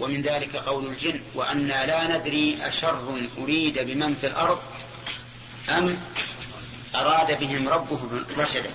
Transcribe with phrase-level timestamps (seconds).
[0.00, 4.58] ومن ذلك قول الجن وأنا لا ندري أشر أريد بمن في الأرض
[5.68, 5.98] أم
[6.94, 8.70] أراد بهم ربهم رشدا.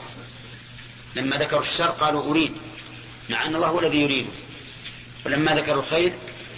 [1.15, 2.51] لما ذكروا الشر قالوا أريد
[3.29, 4.29] مع أن الله هو الذي يريده
[5.25, 6.13] ولما ذكروا الخير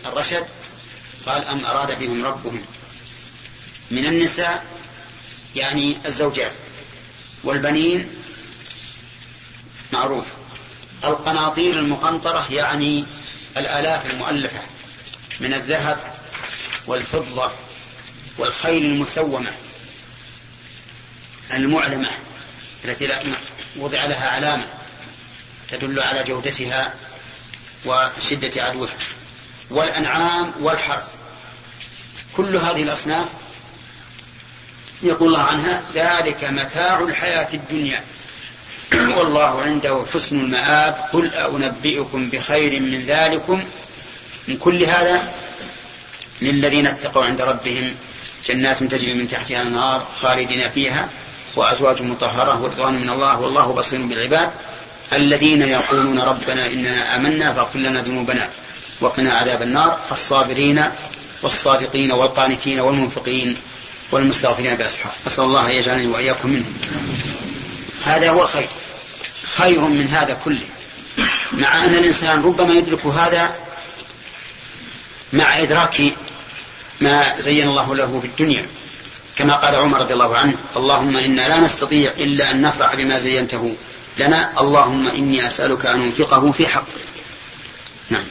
[0.06, 0.46] الرشد
[1.26, 2.62] قال أم أراد بهم ربهم.
[3.92, 4.66] من النساء
[5.56, 6.52] يعني الزوجات.
[7.44, 8.10] والبنين
[9.94, 10.26] معروف.
[11.04, 13.06] القناطير المقنطرة يعني
[13.58, 14.60] الآلاف المؤلفة
[15.40, 15.98] من الذهب
[16.88, 17.52] والفضة
[18.38, 19.52] والخيل المسومة
[21.54, 22.10] المعلمة
[22.86, 23.10] التي
[23.76, 24.66] وضع لها علامة
[25.70, 26.94] تدل على جودتها
[27.86, 28.94] وشدة عدوها.
[29.70, 31.16] والأنعام والحرث.
[32.38, 33.28] كل هذه الأصناف
[35.04, 38.04] يقول الله عنها ذلك متاع الحياة الدنيا.
[38.94, 43.64] والله عنده حسن المآب قل أنبئكم بخير من ذلكم.
[44.48, 45.34] من كل هذا
[46.42, 47.96] للذين اتقوا عند ربهم
[48.48, 51.10] جنات تجري من تحتها النار خالدين فيها
[51.56, 54.50] وأزواج مطهرة ورضوان من الله والله بصير بالعباد.
[55.14, 58.50] الذين يقولون ربنا إننا آمنا فاغفر لنا ذنوبنا
[59.02, 60.00] وقنا عذاب النار.
[60.12, 60.84] الصابرين
[61.42, 63.58] والصادقين والقانتين والمنفقين
[64.12, 65.12] والمستغفرين بأسحار.
[65.28, 66.74] أسأل الله يجعلني وإياكم منهم.
[68.06, 68.68] هذا هو الخير
[69.58, 70.66] خير من هذا كله.
[71.52, 73.56] مع أن الإنسان ربما يدرك هذا
[75.34, 76.02] مع إدراك
[77.02, 78.66] ما زين الله له في الدنيا.
[79.36, 83.76] كما قال عمر رضي الله عنه اللهم إنا لا نستطيع إلا أن نفرح بما زينته
[84.18, 84.62] لنا.
[84.62, 87.02] اللهم إني أسألك أن أنفقه في حقه
[88.10, 88.24] نعم.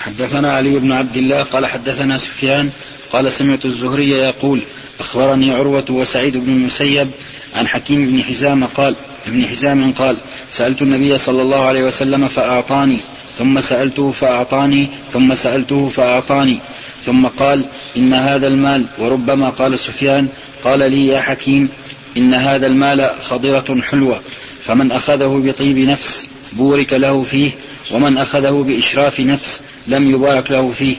[0.00, 2.70] حدثنا علي بن عبد الله قال حدثنا سفيان
[3.12, 4.62] قال سمعت الزهري يقول
[5.00, 7.10] أخبرني عروة وسعيد بن المسيب
[7.56, 8.94] عن حكيم بن حزام قال
[9.26, 10.16] ابن حزام قال
[10.50, 12.96] سألت النبي صلى الله عليه وسلم فأعطاني
[13.38, 16.58] ثم سألته فأعطاني ثم سألته فأعطاني
[17.06, 17.64] ثم قال
[17.96, 20.28] إن هذا المال وربما قال سفيان
[20.64, 21.68] قال لي يا حكيم
[22.16, 24.20] إن هذا المال خضرة حلوة
[24.64, 27.50] فمن أخذه بطيب نفس بورك له فيه
[27.90, 30.96] ومن أخذه بإشراف نفس لم يبارك له فيه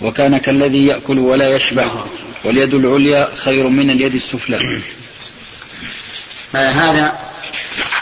[0.00, 1.86] وكان كالذي يأكل ولا يشبع
[2.44, 4.58] واليد العليا خير من اليد السفلى.
[6.54, 7.18] هذا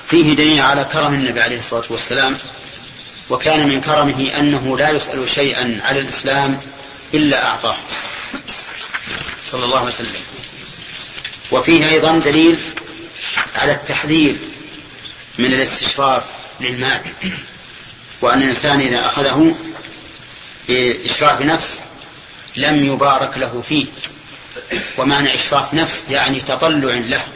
[0.09, 2.37] فيه دليل على كرم النبي عليه الصلاة والسلام
[3.31, 6.61] وكان من كرمه أنه لا يسأل شيئا على الإسلام
[7.15, 7.77] إلا أعطاه.
[9.47, 10.21] صلى الله عليه وسلم.
[11.53, 12.59] وفيه أيضا دليل
[13.55, 14.37] على التحذير
[15.39, 16.25] من الاستشراف
[16.61, 17.01] للمال
[18.21, 19.55] وأن الإنسان إذا أخذه
[20.69, 21.81] بإشراف نفس
[22.57, 23.87] لم يبارك له فيه
[24.99, 27.27] ومعنى إشراف نفس يعني تطلع له.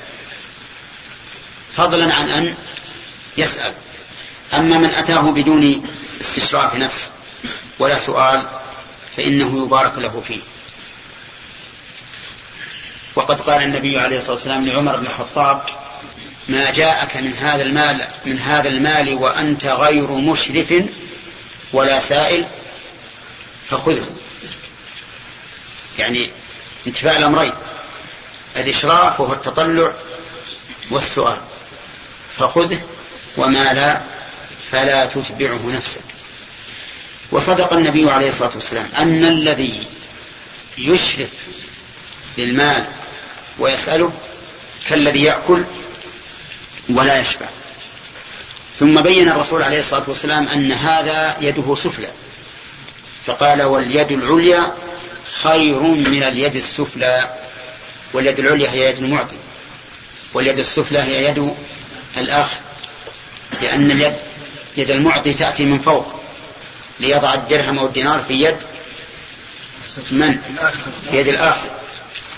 [1.77, 2.55] فضلا عن أن
[3.39, 3.73] يسأل.
[4.55, 5.89] أما من أتاه بدون
[6.21, 7.11] استشراف نفس
[7.79, 8.47] ولا سؤال
[9.17, 10.41] فإنه يبارك له فيه.
[13.15, 15.63] وقد قال النبي عليه الصلاة والسلام لعمر بن الخطاب
[16.49, 20.75] ما جاءك من هذا المال من هذا المال وأنت غير مشرف
[21.73, 22.47] ولا سائل
[23.65, 24.07] فخذه.
[25.99, 26.31] يعني
[26.87, 27.53] انتفاء الأمرين
[28.57, 29.93] الإشراف وهو التطلع
[30.91, 31.37] والسؤال.
[32.39, 32.81] فخذه
[33.37, 34.01] وما لا
[34.71, 36.01] فلا تتبعه نفسك.
[37.31, 39.87] وصدق النبي عليه الصلاة والسلام أن الذي
[40.79, 41.31] يشرف
[42.39, 42.87] للمال
[43.59, 44.13] ويسأله
[44.89, 45.65] كالذي يأكل
[46.89, 47.47] ولا يشبع.
[48.79, 52.09] ثم بين الرسول عليه الصلاة والسلام أن هذا يده سفلى
[53.27, 54.75] فقال واليد العليا
[55.43, 57.31] خير من اليد السفلى
[58.13, 59.37] واليد العليا هي يد المعطي
[60.35, 61.55] واليد السفلى هي يد
[62.17, 62.57] الآخر
[63.63, 64.17] لأن اليد
[64.77, 66.21] يد المعطي تأتي من فوق
[67.01, 68.57] ليضع الدرهم أو الدينار في يد
[70.11, 70.39] من؟
[71.11, 71.71] في يد الآخر.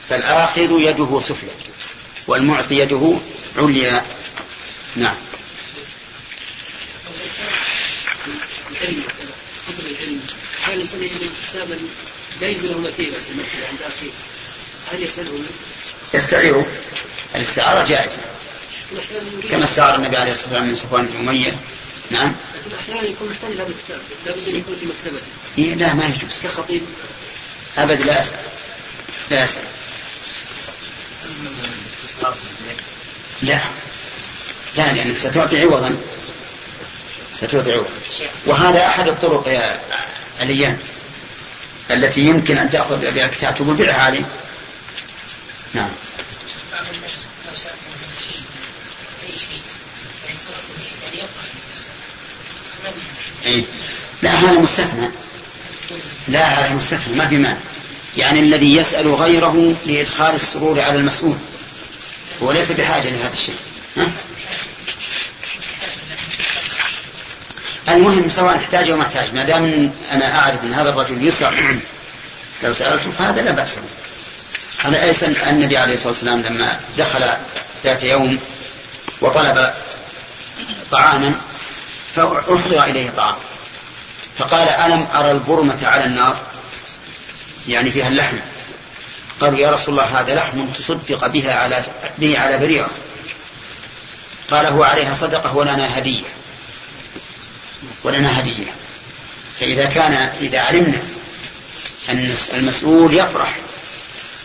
[0.09, 1.51] فالآخذ يده سفلى
[2.27, 3.17] والمعطي يده
[3.57, 4.05] عليا.
[4.97, 5.15] نعم.
[10.67, 10.87] كان
[11.49, 11.79] كتابا
[12.41, 13.17] لا يجد له مثيلا
[13.71, 14.11] عند اخيه
[14.93, 15.45] هل يسأله؟
[16.15, 16.67] يستعيره.
[17.35, 18.34] الاستعارة جائزة.
[19.51, 21.57] كما استعار النبي عليه الصلاة والسلام من صفوان بن أمية.
[22.11, 22.33] نعم.
[22.55, 24.01] لكن أحيانا يكون محتاج لهذا الكتاب.
[24.27, 25.27] لابد أن يكون في مكتبته
[25.59, 26.33] إيه لا ما يجوز.
[26.45, 26.83] كخطيب.
[27.79, 28.39] أبد لا أسأل.
[29.31, 29.63] لا أسأل.
[33.43, 33.59] لا.
[34.77, 35.97] لا لأنك ستعطي عوضا.
[37.33, 37.89] ستعطي عوضا.
[38.47, 39.81] وهذا أحد الطرق يا
[40.41, 40.79] عليان
[41.91, 44.25] التي يمكن أن تأخذ بها كتاب تقول بيعها علي
[45.75, 45.91] نعم
[53.47, 53.65] إيه؟
[54.23, 55.09] لا هذا مستثنى.
[56.29, 57.57] لا هذا مستثنى ما في مانع.
[58.17, 61.37] يعني الذي يسأل غيره لإدخال السرور على المسؤول.
[62.43, 63.57] هو ليس بحاجة لهذا الشيء.
[63.97, 64.07] ها؟
[67.89, 71.77] المهم سواء احتاج أو ما احتاج ما دام أنا أعرف أن هذا الرجل يسر
[72.63, 73.83] لو سالته فهذا لا بأس به.
[74.85, 77.25] على أيس النبي عليه الصلاة والسلام لما دخل
[77.85, 78.39] ذات يوم
[79.21, 79.73] وطلب
[80.91, 81.35] طعاما
[82.15, 83.35] فأحضر إليه طعام.
[84.39, 86.37] فقال ألم أرى البرمة على النار؟
[87.69, 88.37] يعني فيها اللحم.
[89.41, 91.83] قالوا يا رسول الله هذا لحم تصدق بها على
[92.19, 92.91] به على بريرة.
[94.51, 96.25] قال هو عليها صدقة ولنا هدية.
[98.05, 98.75] ولنا هدية.
[99.61, 100.99] فإذا كان إذا علمنا
[102.09, 103.59] أن المسؤول يفرح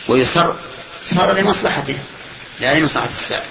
[0.08, 0.56] ويسر
[1.16, 1.98] صار لمصلحته
[2.60, 3.44] لا لمصلحة السائل.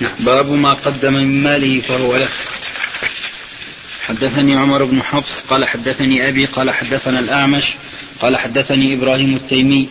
[0.00, 0.12] نعم.
[0.18, 2.28] باب ما قدم من ماله فهو له
[4.08, 7.74] حدثني عمر بن حفص قال حدثني أبي قال حدثنا الأعمش
[8.20, 9.88] قال حدثني إبراهيم التيمي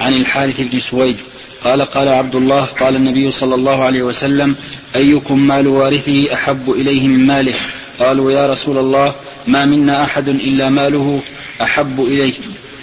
[0.00, 1.16] عن الحارث بن سويد
[1.64, 4.56] قال قال عبد الله قال النبي صلى الله عليه وسلم
[4.96, 7.54] أيكم مال وارثه أحب إليه من ماله؟
[7.98, 9.14] قالوا يا رسول الله
[9.46, 11.20] ما منا أحد إلا ماله
[11.62, 12.34] أحب إليه.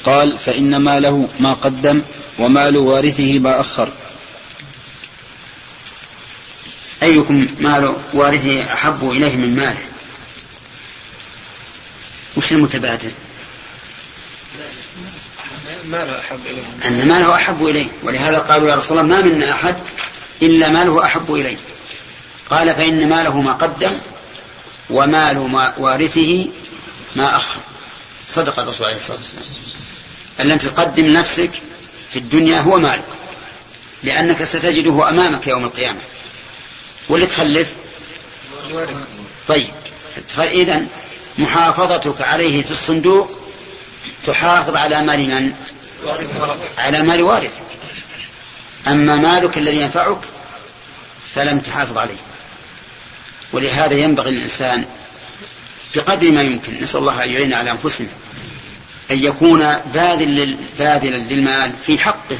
[0.05, 2.01] قال فإن ماله ما قدم
[2.39, 3.89] ومال وارثه ما أخر.
[7.03, 9.92] أيكم مال وارثه أحب إليه من ماله؟
[12.37, 13.11] وش المتبادل.
[15.85, 17.87] ماله أحب إليه؟ أن ماله أحب إليه.
[18.03, 19.75] ولهذا قالوا يا رسول الله ما منا أحد
[20.41, 21.57] إلا ماله أحب إليه.
[22.49, 23.91] قال فإن ماله ما قدم
[24.89, 26.47] ومال ما وارثه
[27.15, 27.59] ما أخر.
[28.27, 29.45] صدق الرسول عليه الصلاة والسلام.
[30.39, 31.51] أن لم تقدم نفسك
[32.09, 33.03] في الدنيا هو مالك
[34.03, 35.99] لأنك ستجده أمامك يوم القيامة.
[37.09, 37.75] واللي تخلف؟
[39.47, 39.67] طيب
[40.39, 40.85] إذا
[41.37, 43.31] محافظتك عليه في الصندوق
[44.27, 45.53] تحافظ على مال من؟
[46.77, 47.63] على مال وارثك.
[48.87, 50.19] أما مالك الذي ينفعك
[51.35, 52.17] فلم تحافظ عليه.
[53.53, 54.85] ولهذا ينبغي الإنسان
[55.95, 58.07] بقدر ما يمكن نسأل الله أن يعين على أنفسنا
[59.11, 62.37] أن يكون باذلا باذلا للمال في حقه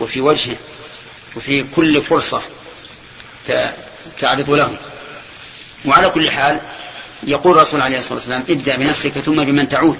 [0.00, 0.56] وفي وجهه
[1.36, 2.42] وفي كل فرصة
[4.18, 4.76] تعرض له.
[5.84, 6.60] وعلى كل حال
[7.26, 9.98] يقول الرسول عليه الصلاة والسلام ابدأ بنفسك ثم بمن تعود.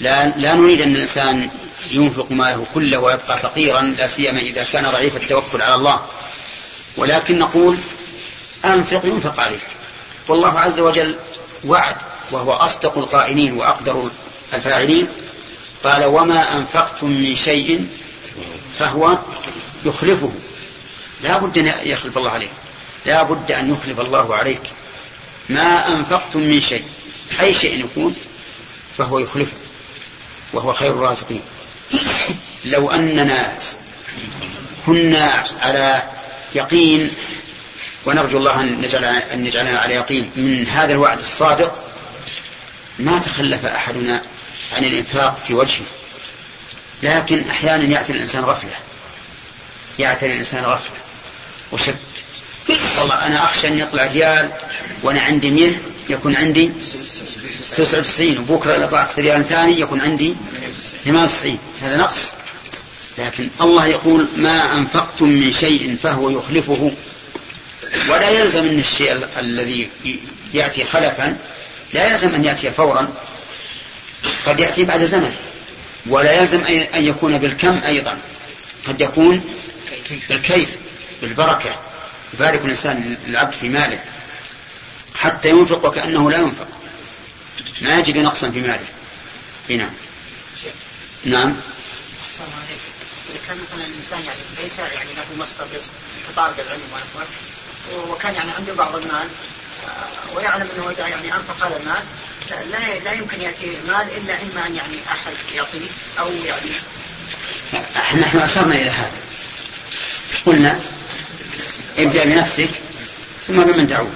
[0.00, 1.48] لا, لا نريد أن الإنسان
[1.90, 6.06] ينفق ماله كله ويبقى فقيرا لا سيما إذا كان ضعيف التوكل على الله.
[6.96, 7.76] ولكن نقول
[8.64, 9.66] أنفق ينفق عليك.
[10.28, 11.16] والله عز وجل
[11.64, 11.96] وعد
[12.30, 14.10] وهو أصدق القائلين وأقدر
[14.54, 15.06] الفاعلين.
[15.84, 17.86] قال وما أنفقتم من شيء
[18.78, 19.18] فهو
[19.84, 20.32] يخلفه.
[21.22, 22.50] لا بد أن يخلف الله عليه.
[23.06, 24.62] لا بد أن يخلف الله عليك.
[25.48, 26.84] ما أنفقتم من شيء.
[27.40, 28.16] أي شيء يكون؟
[28.98, 29.56] فهو يخلفه
[30.52, 31.42] وهو خير الرازقين.
[32.64, 33.58] لو أننا
[34.86, 36.02] كنا على
[36.54, 37.10] يقين
[38.04, 41.82] ونرجو الله أن نجعل أن نجعلنا على يقين من هذا الوعد الصادق
[42.98, 44.22] ما تخلف أحدنا
[44.76, 45.84] عن الإنفاق في وجهه.
[47.02, 48.76] لكن أحيانا يأتي الإنسان غفلة.
[49.98, 50.96] يأتي الإنسان غفلة
[51.72, 51.96] وشك.
[52.98, 54.52] والله أنا أخشى أن يطلع ريال
[55.02, 55.72] وأنا عندي مئة
[56.08, 56.70] يكون عندي
[57.76, 60.34] تسعة وتسعين وبكرة إذا طلعت ريال ثاني يكون عندي
[61.04, 62.32] ثمان وتسعين هذا نقص.
[63.18, 66.92] لكن الله يقول ما أنفقتم من شيء فهو يخلفه.
[68.08, 69.88] ولا يلزم أن الشيء الذي
[70.54, 71.36] يأتي خلفا
[71.92, 73.08] لا يلزم أن يأتي فورا
[74.46, 75.34] قد يأتي بعد زمن.
[76.06, 76.64] ولا يلزم
[76.94, 78.18] أن يكون بالكم أيضا
[78.88, 79.44] قد يكون
[80.28, 80.68] بالكيف
[81.22, 81.76] بالبركة.
[82.34, 84.00] يبارك الإنسان العبد في ماله
[85.14, 86.68] حتى ينفق وكأنه لا ينفق.
[87.80, 88.86] ما يجد نقصا في ماله.
[89.66, 89.90] في نعم.
[91.24, 91.56] نعم.
[93.30, 95.92] إذا كان مثلا الإنسان يعني ليس يعني له مصدر رزق
[96.28, 96.80] كطالب العلم
[98.08, 99.28] وكان يعني عنده بعض المال
[99.86, 102.02] آه، ويعلم أنه إذا يعني أنفق هذا المال
[102.70, 105.86] لا لا يمكن يأتي مال إلا إما أن يعني أحد يعطيه
[106.18, 106.70] أو يعني
[108.20, 109.12] نحن أشرنا إلى هذا.
[110.46, 110.80] قلنا
[111.98, 112.70] ابدأ بنفسك
[113.46, 114.12] ثم بمن تعود.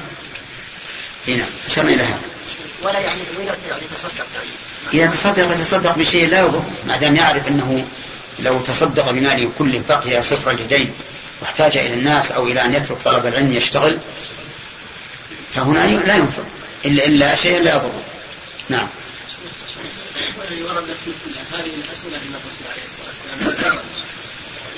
[1.29, 2.21] هنا أشرنا إلى هذا.
[2.83, 5.05] ولا يعني اذا يعني تصدق يعني.
[5.05, 7.85] إذا تصدق يتصدق بشيء لا يضر ما دام يعرف أنه
[8.39, 10.93] لو تصدق بماله كله بقي صفر اليدين
[11.41, 13.99] واحتاج إلى الناس أو إلى أن يترك طلب العلم يشتغل
[15.55, 16.45] فهنا لا ينفق.
[16.85, 18.03] إلا إلا شيء لا يضره.
[18.69, 18.89] نعم.
[20.39, 21.11] والذي ورد في
[21.53, 23.79] هذه الأسئلة من الرسول عليه الصلاة والسلام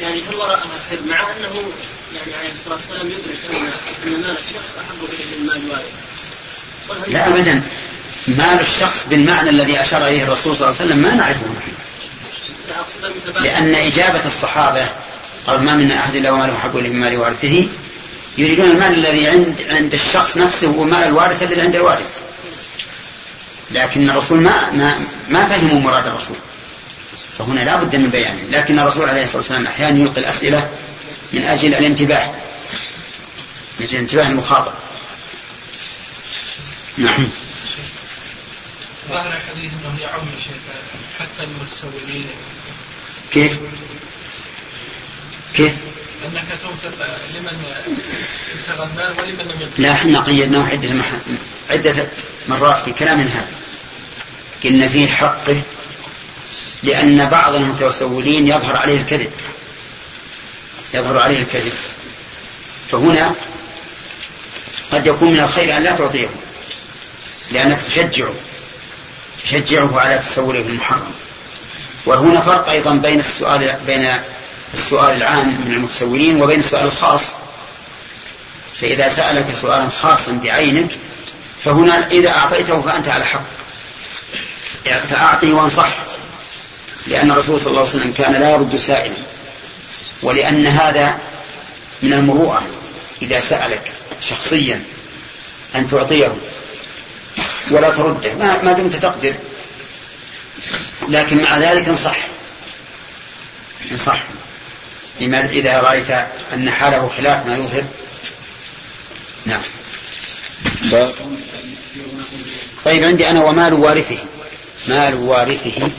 [0.00, 1.73] يعني هل وراءها سر مع أنه
[2.17, 3.57] يعني عليه الصلاة والسلام يدرك أن
[4.07, 4.77] أن مال الشخص
[5.38, 5.62] من مال
[6.88, 7.12] والده.
[7.12, 7.62] لا أبدا.
[8.29, 11.73] مال الشخص بالمعنى الذي أشار إليه الرسول صلى الله عليه وسلم ما نعرفه نحن.
[13.43, 14.88] لأن إجابة الصحابة
[15.47, 17.67] قال ما من أحد إلا وماله حق إليه من مال وارثه.
[18.38, 22.21] يريدون المال الذي عند عند الشخص نفسه ومال الوارث الذي عند الوارث.
[23.71, 26.37] لكن الرسول ما ما ما فهموا مراد الرسول.
[27.38, 30.69] فهنا لا بد من بيانه لكن الرسول عليه الصلاة والسلام أحيانا يلقي الأسئلة
[31.33, 32.27] من أجل الانتباه
[33.79, 34.73] من أجل انتباه المخاطب.
[36.99, 37.29] نعم.
[39.09, 40.21] ظاهر الحديث أنه يعم
[41.19, 42.27] حتى المتسولين.
[43.33, 43.59] كيف؟
[45.55, 45.73] كيف؟
[46.25, 47.65] أنك توفق لمن
[48.55, 51.07] ابتغى المال ولمن لم يبتغى لا إحنا قيدناه عدة مح...
[51.71, 52.09] عدة
[52.49, 53.49] مرات في كلام هذا.
[54.65, 55.63] قلنا فيه حقه
[56.83, 59.31] لأن بعض المتسولين يظهر عليه الكذب.
[60.95, 61.73] يظهر عليه الكذب.
[62.90, 63.33] فهنا
[64.92, 66.28] قد يكون من الخير أن لا تعطيه
[67.52, 68.35] لأنك تشجعه
[69.45, 71.12] تشجعه على تسوله المحرم.
[72.07, 74.14] وهنا فرق أيضا بين السؤال بين
[74.75, 77.23] السؤال العام من المتسولين وبين السؤال الخاص.
[78.80, 80.90] فإذا سألك سؤالا خاصا بعينك
[81.64, 83.45] فهنا إذا أعطيته فأنت على حق.
[85.11, 85.88] فأعطه وأنصح
[87.07, 89.14] لأن الرسول صلى الله عليه وسلم كان لا يرد سائلا.
[90.23, 91.19] ولأن هذا
[92.03, 92.67] من المروءة
[93.23, 93.93] إذا سألك
[94.29, 94.83] شخصيا
[95.75, 96.37] أن تعطيه
[97.71, 98.35] ولا ترده.
[98.35, 99.35] ما, ما دمت تقدر.
[101.09, 102.17] لكن مع ذلك انصح
[103.93, 104.23] انصح
[105.21, 106.11] لما إذا رأيت
[106.55, 107.85] أن حاله خلاف ما يظهر.
[109.47, 109.63] نعم.
[112.85, 114.19] طيب عندي أنا ومال وارثه.
[114.89, 115.91] مال وارثه.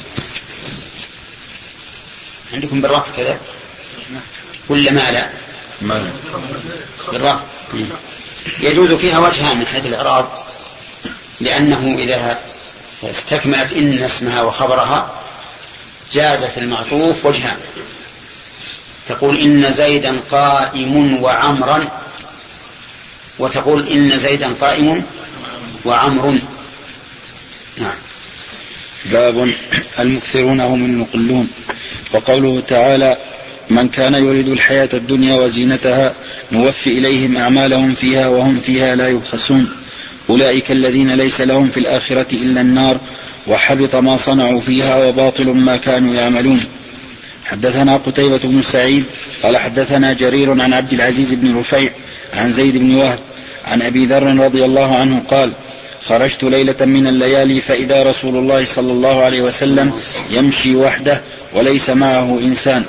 [2.54, 3.38] عندكم بالرفع كذا؟
[4.70, 5.30] ولا مال
[5.82, 6.12] مال
[7.12, 7.40] بالرفع
[8.60, 10.28] يجوز فيها وجهان من حيث الإعراب
[11.42, 12.40] لأنه إذا
[13.04, 15.12] استكملت إن اسمها وخبرها
[16.14, 17.58] جاز في المعطوف وجهان
[19.08, 21.90] تقول إن زيدا قائم وعمرا
[23.40, 25.04] وتقول إن زيدا قائم
[25.86, 26.40] وعمر.
[27.78, 27.94] نعم.
[29.06, 29.54] باب
[30.00, 31.50] المكثرون هم المقلون.
[32.14, 33.18] وقوله تعالى
[33.70, 36.14] من كان يريد الحياة الدنيا وزينتها
[36.52, 39.70] نوفي إليهم أعمالهم فيها وهم فيها لا يبخسون.
[40.30, 42.98] أولئك الذين ليس لهم في الآخرة إلا النار
[43.48, 46.66] وحبط ما صنعوا فيها وباطل ما كانوا يعملون.
[47.46, 49.04] حدثنا قتيبة بن سعيد
[49.44, 51.90] قال حدثنا جرير عن عبد العزيز بن رفيع
[52.34, 53.20] عن زيد بن وهب
[53.68, 55.52] عن أبي ذر رضي الله عنه قال
[56.06, 59.92] خرجت ليلة من الليالي فإذا رسول الله صلى الله عليه وسلم
[60.32, 61.22] يمشي وحده
[61.54, 62.84] وليس معه إنسان.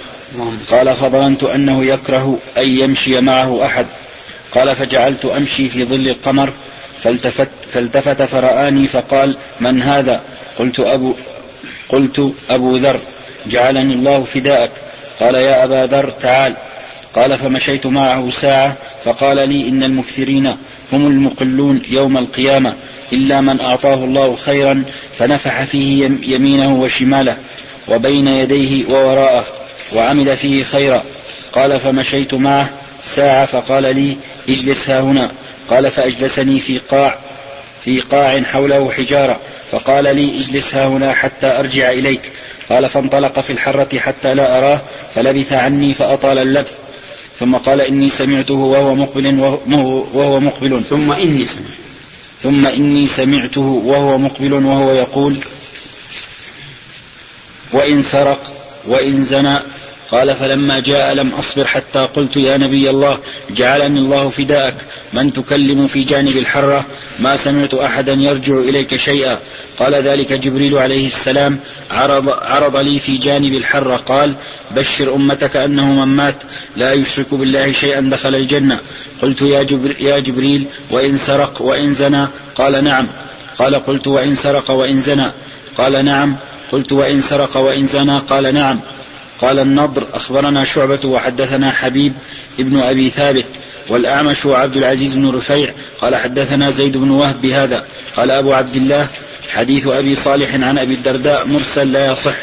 [0.70, 3.86] قال فظننت أنه يكره أن يمشي معه أحد.
[4.54, 6.52] قال فجعلت أمشي في ظل القمر
[6.98, 10.20] فالتفت, فالتفت فرآني فقال من هذا؟
[10.58, 11.14] قلت أبو,
[11.88, 13.00] قلت أبو ذر
[13.46, 14.70] جعلني الله فداءك.
[15.20, 16.54] قال يا أبا ذر تعال.
[17.14, 20.46] قال فمشيت معه ساعة فقال لي إن المكثرين
[20.92, 22.74] هم المقلون يوم القيامة
[23.12, 24.84] إلا من أعطاه الله خيرا
[25.18, 27.36] فنفح فيه يمينه وشماله
[27.88, 29.59] وبين يديه ووراءه.
[29.94, 31.02] وعمل فيه خيرا.
[31.52, 32.70] قال فمشيت معه
[33.04, 34.16] ساعة فقال لي
[34.48, 35.30] اجلس ها هنا.
[35.70, 37.18] قال فأجلسني في قاع
[37.84, 39.40] في قاع حوله حجارة.
[39.70, 42.32] فقال لي اجلس ها هنا حتى أرجع إليك.
[42.68, 44.80] قال فانطلق في الحرة حتى لا أراه
[45.14, 46.72] فلبث عني فأطال اللبث.
[47.38, 49.38] ثم قال إني سمعته وهو مقبل
[50.14, 50.82] وهو مقبل.
[50.84, 51.90] ثم إني سمعت
[52.42, 55.36] ثم إني سمعته وهو مقبل وهو يقول
[57.72, 58.52] وإن سرق
[58.86, 59.58] وإن زنى
[60.10, 63.18] قال فلما جاء لم أصبر حتى قلت يا نبي الله
[63.50, 64.74] جعلني الله فداءك
[65.12, 66.86] من تكلم في جانب الحرة
[67.18, 69.38] ما سمعت أحدا يرجع إليك شيئا.
[69.78, 71.58] قال ذلك جبريل عليه السلام
[71.90, 73.96] عرض, عرض لي في جانب الحرة.
[73.96, 74.34] قال
[74.70, 76.42] بشر أمتك أنه من مات
[76.76, 78.78] لا يشرك بالله شيئا دخل الجنة.
[79.22, 82.26] قلت يا, جبر يا جبريل وإن سرق وإن زنى.
[82.54, 83.06] قال نعم.
[83.58, 85.30] قال قلت وإن سرق وإن زنى.
[85.78, 86.36] قال نعم.
[86.72, 88.18] قلت وإن سرق وإن زنى.
[88.18, 88.80] قال نعم.
[89.40, 92.12] قال النضر أخبرنا شعبة وحدثنا حبيب
[92.60, 93.46] ابن أبي ثابت
[93.88, 97.84] والأعمش وعبد العزيز بن رفيع قال حدثنا زيد بن وهب بهذا.
[98.16, 99.06] قال أبو عبد الله
[99.50, 102.36] حديث أبي صالح عن أبي الدرداء مرسل لا يصح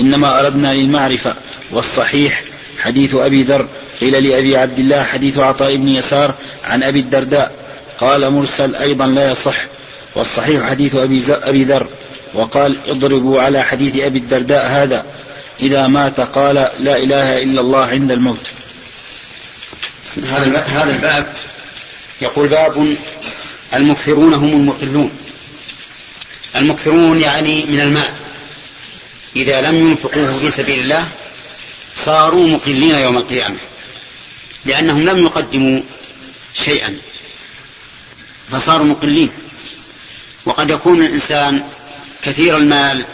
[0.00, 1.34] إنما أردنا للمعرفة
[1.70, 2.42] والصحيح.
[2.78, 3.66] حديث أبي ذر
[4.00, 7.52] قيل لأبي عبد الله حديث عطاء بن يسار عن أبي الدرداء
[7.98, 9.56] قال مرسل أيضا لا يصح.
[10.14, 10.94] والصحيح حديث
[11.30, 11.86] أبي ذر
[12.34, 15.04] وقال اضربوا على حديث أبي الدرداء هذا.
[15.60, 18.46] إذا مات قال لا إله إلا الله عند الموت.
[20.16, 21.32] هذا هذا الباب
[22.22, 22.96] يقول باب
[23.74, 25.10] المكثرون هم المقلون.
[26.56, 28.10] المكثرون يعني من المال
[29.36, 31.08] إذا لم ينفقوه في سبيل الله
[31.96, 33.56] صاروا مقلين يوم القيامة
[34.64, 35.80] لأنهم لم يقدموا
[36.64, 36.96] شيئا
[38.50, 39.30] فصاروا مقلين.
[40.44, 41.62] وقد يكون الإنسان
[42.24, 43.06] كثير المال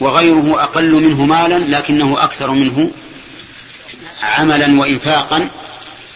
[0.00, 2.90] وغيره أقل منه مالا لكنه أكثر منه
[4.22, 5.50] عملا وإنفاقا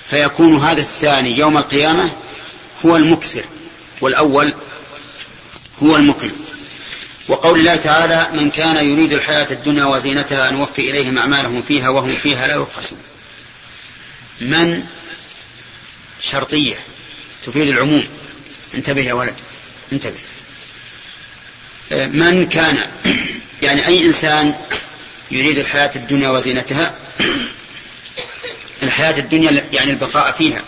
[0.04, 2.10] فيكون هذا الثاني يوم القيامة
[2.86, 3.44] هو المكثر
[4.00, 4.54] والأول
[5.82, 6.30] هو المقل
[7.28, 12.46] وقول الله تعالى من كان يريد الحياة الدنيا وزينتها نوفي إليهم أعمالهم فيها وهم فيها
[12.46, 12.98] لا يبخسون.
[14.40, 14.84] من
[16.20, 16.76] شرطية
[17.46, 18.04] تفيد العموم؟
[18.74, 19.34] انتبه يا ولد
[19.92, 20.18] انتبه.
[21.90, 22.78] من كان
[23.62, 24.54] يعني أي إنسان
[25.30, 26.94] يريد الحياة الدنيا وزينتها
[28.82, 30.62] الحياة الدنيا يعني البقاء فيها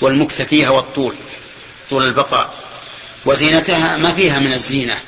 [0.00, 1.14] والمكث فيها والطول
[1.90, 2.54] طول البقاء.
[3.24, 4.98] وزينتها ما فيها من الزينة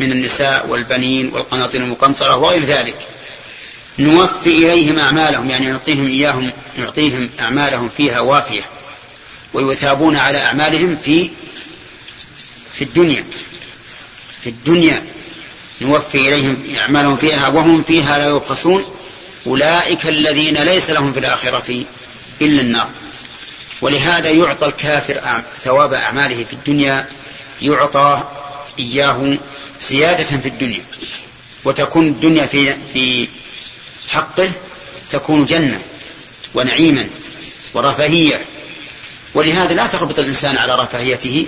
[0.00, 2.96] من النساء والبنين والقناطير المقنطرة وغير ذلك.
[3.98, 8.62] نوفي إليهم أعمالهم يعني نعطيهم إياهم نعطيهم أعمالهم فيها وافية.
[9.52, 11.30] ويثابون على أعمالهم في
[12.72, 13.24] في الدنيا
[14.40, 15.04] في الدنيا.
[15.80, 18.84] نوفي إليهم أعمالهم فيها وهم فيها لا يبخسون
[19.46, 21.84] أولئك الذين ليس لهم في الآخرة
[22.40, 22.88] إلا النار.
[23.80, 27.06] ولهذا يعطى الكافر ثواب أعماله في الدنيا
[27.62, 28.24] يعطى
[28.78, 29.38] إياه
[29.80, 30.84] زيادة في الدنيا.
[31.64, 33.28] وتكون الدنيا في في
[34.08, 34.50] حقه
[35.10, 35.80] تكون جنة
[36.54, 37.08] ونعيما
[37.74, 38.44] ورفاهية.
[39.34, 41.46] ولهذا لا تغبط الإنسان على رفاهيته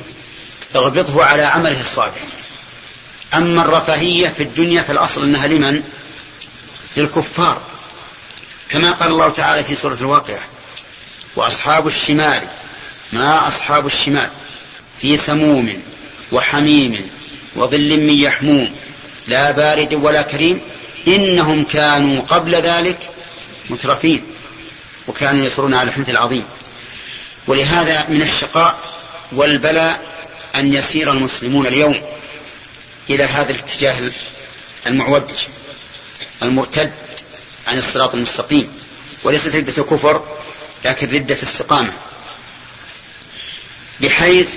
[0.77, 2.42] اغبطه على عمله الصالح.
[3.35, 5.83] أما الرفاهية في الدنيا فالأصل أنها لمن؟
[6.97, 7.61] للكفار.
[8.71, 10.41] كما قال الله تعالى في سورة الواقعة
[11.37, 12.43] وأصحاب الشمال
[13.13, 14.29] ما أصحاب الشمال؟
[15.01, 15.83] في سموم
[16.33, 17.11] وحميم
[17.55, 18.75] وظل من يحموم
[19.27, 20.61] لا بارد ولا كريم
[21.09, 22.99] إنهم كانوا قبل ذلك
[23.71, 24.25] مترفين
[25.09, 26.45] وكانوا يصرون على الحنث العظيم.
[27.47, 28.79] ولهذا من الشقاء
[29.33, 30.03] والبلاء
[30.55, 32.03] أن يسير المسلمون اليوم.
[33.15, 34.11] إلى هذا الاتجاه
[34.87, 35.23] المعوج
[36.43, 36.93] المرتد
[37.67, 38.69] عن الصراط المستقيم.
[39.25, 40.25] وليست ردة كفر
[40.85, 41.93] لكن ردة استقامة.
[44.01, 44.55] بحيث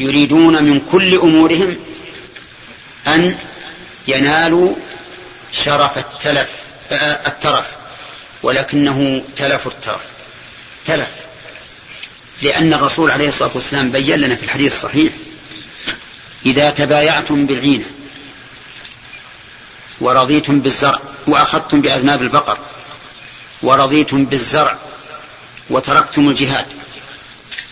[0.00, 1.76] يريدون من كل أمورهم
[3.06, 3.38] أن
[4.08, 4.74] ينالوا
[5.52, 6.50] شرف التلف
[7.26, 7.76] الترف.
[8.42, 10.04] ولكنه تلف الترف.
[10.86, 11.24] تلف.
[12.42, 15.12] لأن الرسول عليه الصلاة والسلام بين لنا في الحديث الصحيح
[16.46, 17.84] إذا تبايعتم بالعينة
[20.00, 22.58] ورضيتم بالزرع وأخذتم بأذناب البقر
[23.62, 24.78] ورضيتم بالزرع
[25.70, 26.66] وتركتم الجهاد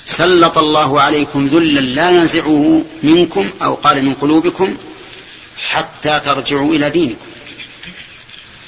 [0.04, 4.76] سلط الله عليكم ذلا لا ينزعه منكم أو قال من قلوبكم
[5.68, 7.26] حتى ترجعوا إلى دينكم.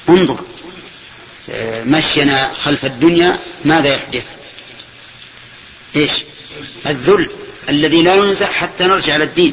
[0.08, 0.40] انظر
[1.84, 4.36] مشينا خلف الدنيا ماذا يحدث؟
[5.96, 6.10] إيش؟
[6.86, 7.28] الذل
[7.68, 9.52] الذي لا ينزع حتى نرجع على الدين.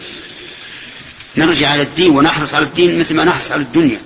[1.38, 4.02] نرجع على الدين ونحرص على الدين مثل ما نحرص على الدنيا.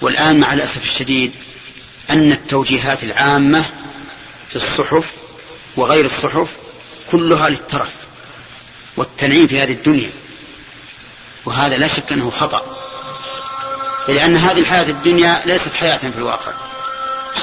[0.00, 1.32] والآن مع الأسف الشديد
[2.10, 3.64] أن التوجيهات العامة
[4.48, 5.14] في الصحف
[5.76, 6.56] وغير الصحف
[7.10, 7.92] كلها للترف
[8.96, 10.10] والتنعيم في هذه الدنيا.
[11.44, 12.76] وهذا لا شك أنه خطأ.
[14.08, 16.52] لأن هذه الحياة الدنيا ليست حياة في الواقع.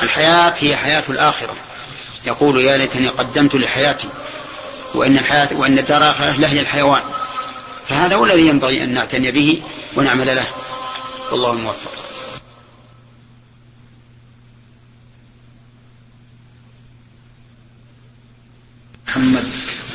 [0.04, 1.56] الحياة هي حياة الآخرة.
[2.28, 4.10] يقول يا ليتني قدمت لحياتي
[4.94, 7.02] وإن الحياة وإن الدار الآخرة لهي الحيوان.
[7.90, 9.62] فهذا هو الذي ينبغي أن نعتني به
[9.96, 10.48] ونعمل له.
[11.32, 11.92] والله الموفق
[19.08, 19.44] محمد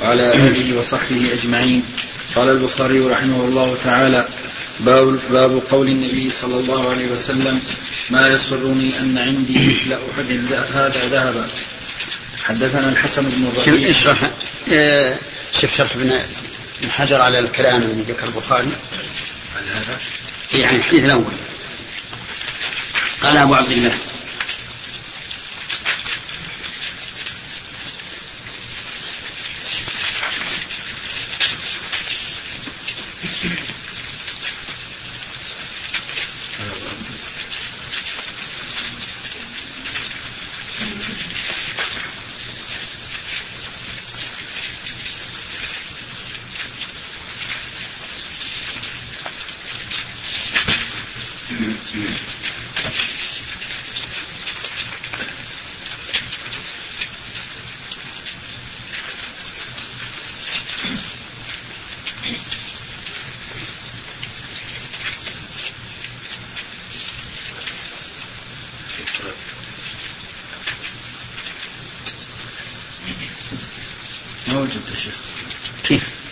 [0.03, 1.83] وعلى آله وصحبه أجمعين.
[2.37, 4.27] قال البخاري رحمه الله تعالى
[4.81, 7.61] باب, باب قول النبي صلى الله عليه وسلم
[8.11, 10.31] ما يسرني أن عندي مثل أحد
[10.75, 11.49] هذا ذهبا.
[12.45, 14.31] حدثنا الحسن بن الربيع اشرح.
[14.73, 15.17] آه
[15.61, 16.21] شوف شرح ابن
[16.91, 18.69] حجر على الكلام الذي ذكر البخاري.
[19.57, 19.99] على هذا؟
[20.55, 21.33] يعني الحديث الأول.
[23.23, 23.93] قال أبو عبد الله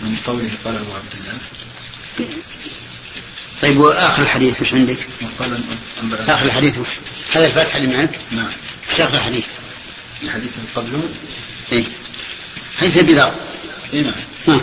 [0.02, 1.38] من قوله قال أبو عبد الله
[3.62, 5.60] طيب وآخر الحديث وش عندك؟ وقال
[6.28, 6.86] آخر الحديث وش؟
[7.32, 8.46] هذا الفتح اللي معك؟ نعم
[8.92, 9.46] وش آخر الحديث؟
[10.22, 11.02] الحديث اللي قبله
[11.72, 11.84] اي
[12.80, 13.34] حديث أبي ذر
[13.94, 14.12] اي نعم
[14.48, 14.60] ها.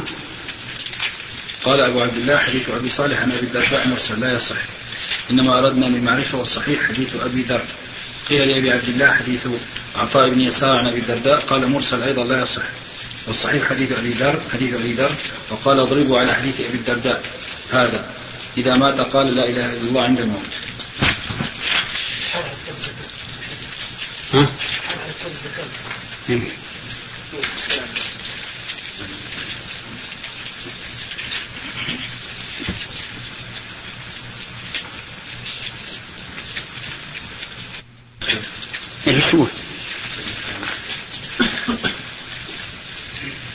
[1.66, 4.56] قال أبو عبد الله حديث أبي صالح عن أبي الدرداء مرسل لا يصح
[5.32, 7.62] إنما أردنا للمعرفة والصحيح حديث أبي ذر
[8.30, 9.48] قيل لأبي عبد الله حديث
[9.96, 12.62] عطاء بن يسار عن أبي الدرداء قال مرسل أيضا لا يصح
[13.28, 15.12] والصحيح حديث أبي ذر حديث أبي ذر
[15.50, 17.24] وقال اضربوا على حديث أبي الدرداء
[17.72, 18.06] هذا
[18.58, 20.54] إذا مات قال لا إله إلا الله عند الموت
[24.34, 24.48] ها؟
[26.30, 26.42] إيه.
[39.08, 39.48] إيش تقول؟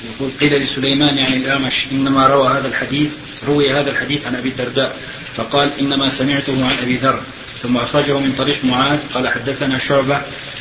[0.04, 3.10] يقول قيل لسليمان يعني الأعمش إنما روى هذا الحديث
[3.48, 4.96] روي هذا الحديث عن أبي الدرداء
[5.36, 7.20] فقال إنما سمعته عن أبي ذر
[7.62, 10.14] ثم أخرجه من طريق معاذ قال حدثنا شعبة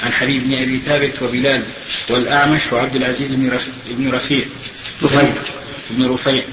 [0.06, 1.62] عن حبيب بن أبي ثابت وبلال
[2.10, 4.42] والأعمش وعبد العزيز بن رف- بن رفيع.
[5.04, 5.34] رفيع.
[5.90, 6.44] بن رفيع.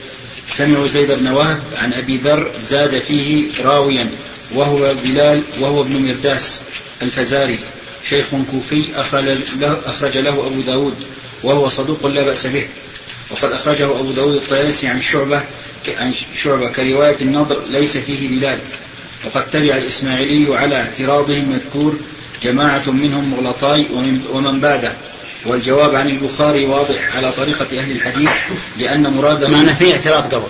[0.56, 4.06] سمعوا زيد بن وهب عن أبي ذر زاد فيه راويا
[4.54, 6.60] وهو بلال وهو ابن مرداس
[7.02, 7.58] الفزاري.
[8.08, 10.94] شيخ كوفي أخرج له, أخرج له أبو داود
[11.42, 12.66] وهو صدوق لا بأس به.
[13.30, 15.42] وقد أخرجه أبو داود الطيالسي عن شعبة
[15.88, 18.58] عن شعبة كرواية النضر ليس فيه بلال
[19.24, 21.96] وقد تبع الإسماعيلي على اعتراضه المذكور
[22.42, 24.92] جماعة منهم مغلطاي ومن, ومن بعده.
[25.44, 28.30] والجواب عن البخاري واضح على طريقة أهل الحديث
[28.78, 30.48] لأن مراده معنا في اعتراض قبل.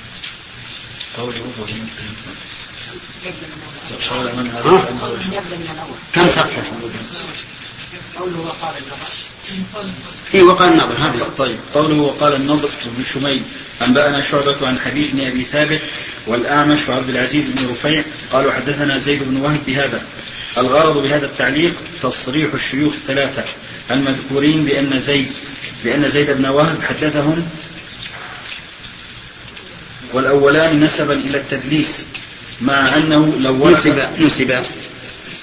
[0.03, 1.05] الأمر يبدا من
[6.15, 6.63] كم صفحة؟
[8.17, 9.15] قوله وقال النبش
[10.34, 10.97] اي وقال النظر.
[10.99, 11.30] هذا.
[11.38, 11.58] طيب.
[11.73, 13.41] قوله وقال النضر بن شميل.
[13.82, 15.82] أنبأنا شعبة عن حبيب بن أبي ثابت
[16.28, 18.04] والأعمش وعبد العزيز بن رفيع.
[18.32, 20.04] قالوا حدثنا زيد بن وهب بهذا.
[20.58, 21.73] الغرض بهذا التعليق
[22.04, 23.43] تصريح الشيوخ الثلاثة.
[23.91, 25.32] المذكورين بأن زيد
[25.84, 27.47] بأن زيد بن وهب حدثهم
[30.15, 32.06] والأولان نسبا إلى التدليس
[32.62, 34.54] مع أنه لو ورد نسب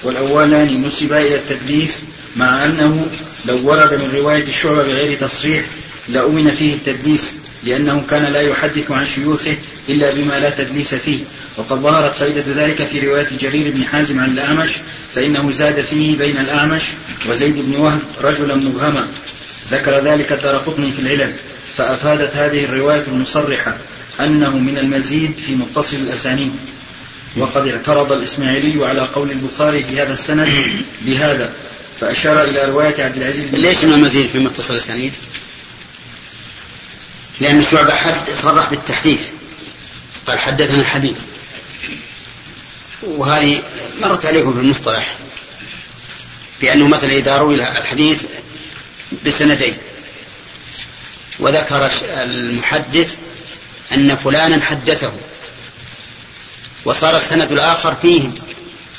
[0.03, 2.03] والأولان نسبا إلى التدليس
[2.35, 3.07] مع أنه
[3.45, 5.65] لو ورد من رواية الشعبة بغير تصريح
[6.09, 9.55] لأمن فيه التدليس لأنه كان لا يحدث عن شيوخه
[9.89, 11.19] إلا بما لا تدليس فيه.
[11.57, 14.71] وقد ظهرت فائدة ذلك في رواية جرير بن حازم عن الأعمش
[15.15, 16.83] فإنه زاد فيه بين الأعمش
[17.29, 19.07] وزيد بن وهب رجلا مبهما.
[19.71, 21.31] ذكر ذلك الدارقطني في العلل
[21.77, 23.77] فأفادت هذه الرواية المصرحة.
[24.19, 26.51] أنه من المزيد في متصل الأسانيد.
[27.37, 31.53] وقد اعترض الإسماعيلي على قول البخاري في هذا السند بهذا
[31.99, 35.13] فأشار إلى رواية عبد العزيز بن ليش من المزيد في متصل الأسانيد؟
[37.39, 39.29] لأن الشعبة حد صرح بالتحديث.
[40.27, 41.15] قال حدثنا الحبيب
[43.03, 43.61] وهذه
[44.01, 45.15] مرت عليكم في المصطلح
[46.61, 48.23] بأنه مثلا إذا روي الحديث
[49.25, 49.73] بسندين
[51.39, 53.17] وذكر المحدث
[53.93, 55.13] أن فلانا حدثه
[56.85, 58.29] وصار السند الآخر فيه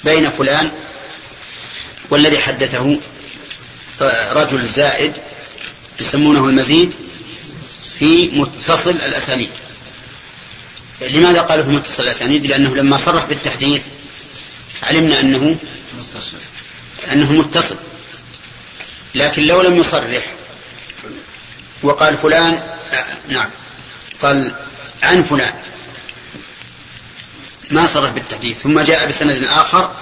[0.05, 0.71] بين فلان
[2.11, 2.99] والذي حدثه
[4.33, 5.13] رجل زائد
[6.01, 6.95] يسمونه المزيد
[7.99, 9.51] في متصل الأسانيد.
[11.01, 13.87] لماذا قالوا في متصل الأسانيد؟ لأنه لما صرح بالتحديث
[14.83, 15.57] علمنا أنه
[17.13, 17.77] أنه متصل.
[19.15, 20.35] لكن لو لم يصرح
[21.83, 23.51] وقال فلان آه، نعم
[24.23, 24.55] قال
[25.05, 25.55] عن فلان.
[27.71, 28.59] ما صرح بالتحديث.
[28.59, 29.93] ثم جاء بسند آخر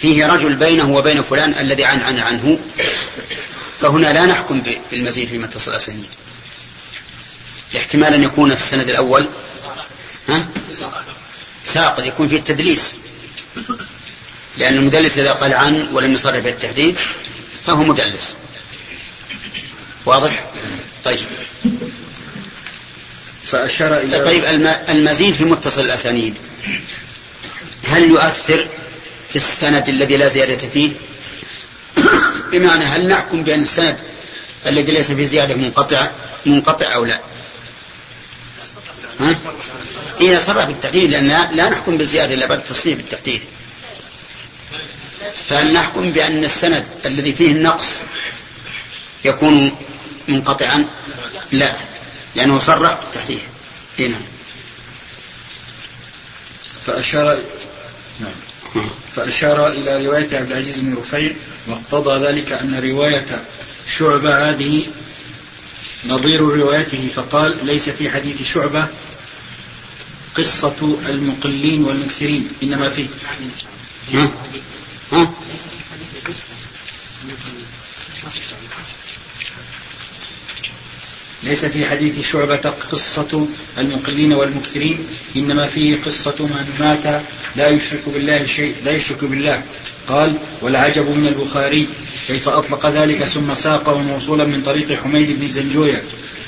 [0.00, 2.58] فيه رجل بينه وبين فلان الذي عن عن عنه
[3.80, 6.08] فهنا لا نحكم بالمزيد في متصل الأسانيد
[7.76, 9.26] احتمال أن يكون في السند الأول.
[10.28, 10.46] ها؟
[11.64, 12.80] ساقط يكون فيه التدليس.
[14.58, 16.96] لأن المدلس إذا قال عن ولم يصرح بالتحديد
[17.66, 18.36] فهو مدلس.
[20.06, 20.44] واضح؟
[21.04, 21.26] طيب.
[23.52, 26.38] فأشار إلى طيب الم- المزيد في متصل الأسانيد.
[27.88, 28.68] هل يؤثر
[29.30, 30.90] في السند الذي لا زيادة فيه؟
[32.52, 33.96] بمعنى هل نحكم بأن السند
[34.66, 36.10] الذي ليس فيه زيادة منقطع
[36.46, 37.20] منقطع أو لا؟
[39.20, 39.34] ها؟
[40.20, 43.40] إذا صرح بالتحديد لأن لا- لا نحكم بالزيادة إلا بعد التصريح بالتحديد.
[45.48, 47.84] فهل نحكم بأن السند الذي فيه النقص
[49.24, 49.72] يكون
[50.28, 50.84] منقطعا؟
[51.52, 51.76] لا.
[52.36, 53.40] لأنه صرح تحتيه
[53.98, 54.16] هنا
[56.86, 57.38] فأشار
[58.20, 61.32] نعم فأشار إلى رواية عبد العزيز بن رفيع
[61.66, 63.42] واقتضى ذلك أن رواية
[63.98, 64.86] شعبة هذه
[66.06, 68.86] نظير روايته فقال ليس في حديث شعبة
[70.34, 73.06] قصة المقلين والمكثرين إنما فيه
[74.12, 74.28] ها؟
[75.12, 75.32] ها؟
[81.44, 83.46] ليس في حديث شعبة قصة
[83.78, 84.98] المقلين والمكثرين
[85.36, 87.22] إنما فيه قصة من مات
[87.56, 89.62] لا يشرك بالله شيء لا يشرك بالله.
[90.08, 91.88] قال والعجب من البخاري
[92.28, 96.02] كيف أطلق ذلك ثم ساقه موصولا من طريق حميد بن زنجوية.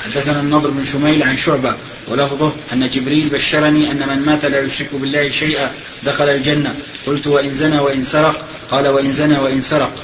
[0.05, 1.75] حدثنا النضر بن شميل عن شعبة
[2.09, 5.73] ولفظه أن جبريل بشرني أن من مات لا يشرك بالله شيئا
[6.05, 6.75] دخل الجنة.
[7.07, 10.03] قلت وإن زنى وإن سرق؟ قال وإن زنى وإن سرق.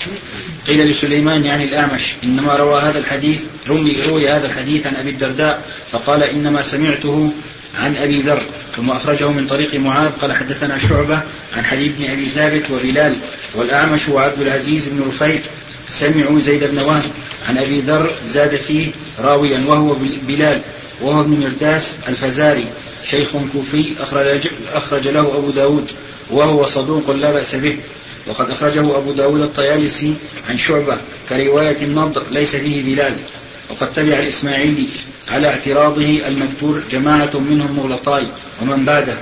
[0.66, 5.62] قيل لسليمان يعني الأعمش إنما روى هذا الحديث روي, روي هذا الحديث عن أبي الدرداء
[5.92, 7.32] فقال إنما سمعته
[7.78, 8.42] عن أبي ذر
[8.76, 11.22] ثم أخرجه من طريق معاذ قال حدثنا شعبة
[11.56, 13.14] عن حبيب بن أبي ثابت وبلال
[13.54, 15.40] والأعمش وعبد العزيز بن رفيع
[15.88, 17.02] سمعوا زيد بن وهب
[17.48, 18.86] عن أبي ذر زاد فيه
[19.18, 19.96] راويا وهو
[20.28, 20.60] بلال
[21.00, 22.66] وهو ابن مرداس الفزاري
[23.04, 25.90] شيخ كوفي أخرج, أخرج له أبو داود
[26.30, 27.76] وهو صدوق لا بأس به.
[28.26, 30.14] وقد أخرجه أبو داود الطيالسي
[30.48, 30.96] عن شعبة
[31.28, 33.14] كرواية النضر ليس فيه بلال
[33.70, 34.87] وقد تبع الإسماعيلي
[35.30, 38.26] على اعتراضه المذكور جماعة منهم مغلطاي
[38.62, 39.18] ومن بعده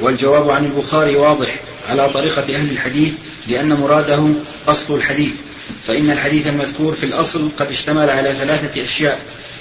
[0.00, 1.56] والجواب عن البخاري واضح
[1.88, 3.12] على طريقة أهل الحديث
[3.48, 4.28] لأن مراده
[4.68, 5.32] أصل الحديث
[5.86, 9.18] فإن الحديث المذكور في الأصل قد اشتمل على ثلاثة أشياء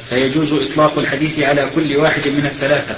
[0.09, 2.95] فيجوز إطلاق الحديث على كل واحد من الثلاثة.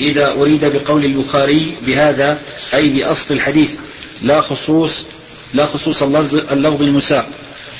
[0.00, 2.38] إذا أريد بقول البخاري بهذا
[2.74, 3.76] أي بأصل الحديث.
[4.24, 5.06] لا خصوص
[5.54, 7.26] لا خصوص اللفظ, اللفظ المساق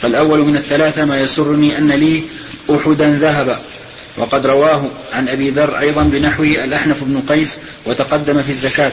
[0.03, 2.23] فالأول من الثلاثة ما يسرني أن لي
[2.71, 3.59] أحدا ذهب.
[4.17, 8.93] وقد رواه عن أبي ذر أيضا بنحوه الأحنف بن قيس وتقدم في الزكاة.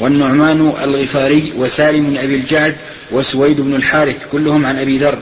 [0.00, 2.76] والنعمان الغفاري وسالم بن أبي الجعد
[3.10, 5.18] وسويد بن الحارث كلهم عن أبي ذر.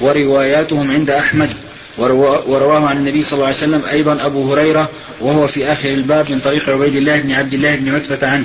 [0.00, 1.50] ورواياتهم عند أحمد.
[1.98, 4.90] ورواه عن النبي صلى الله عليه وسلم أيضا أبو هريرة
[5.20, 8.44] وهو في آخر الباب من طريق عبيد الله بن عبد الله بن عتبة عنه.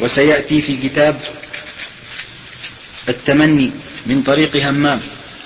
[0.00, 1.16] وسيأتي في كتاب
[3.10, 3.70] التمني
[4.06, 5.00] من طريق همام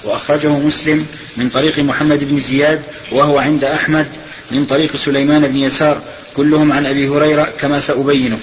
[0.05, 2.81] وأخرجه مسلم من طريق محمد بن زياد
[3.13, 4.07] وهو عند أحمد
[4.51, 6.03] من طريق سليمان بن يسار
[6.37, 8.39] كلهم عن أبي هريرة كما سأبينه.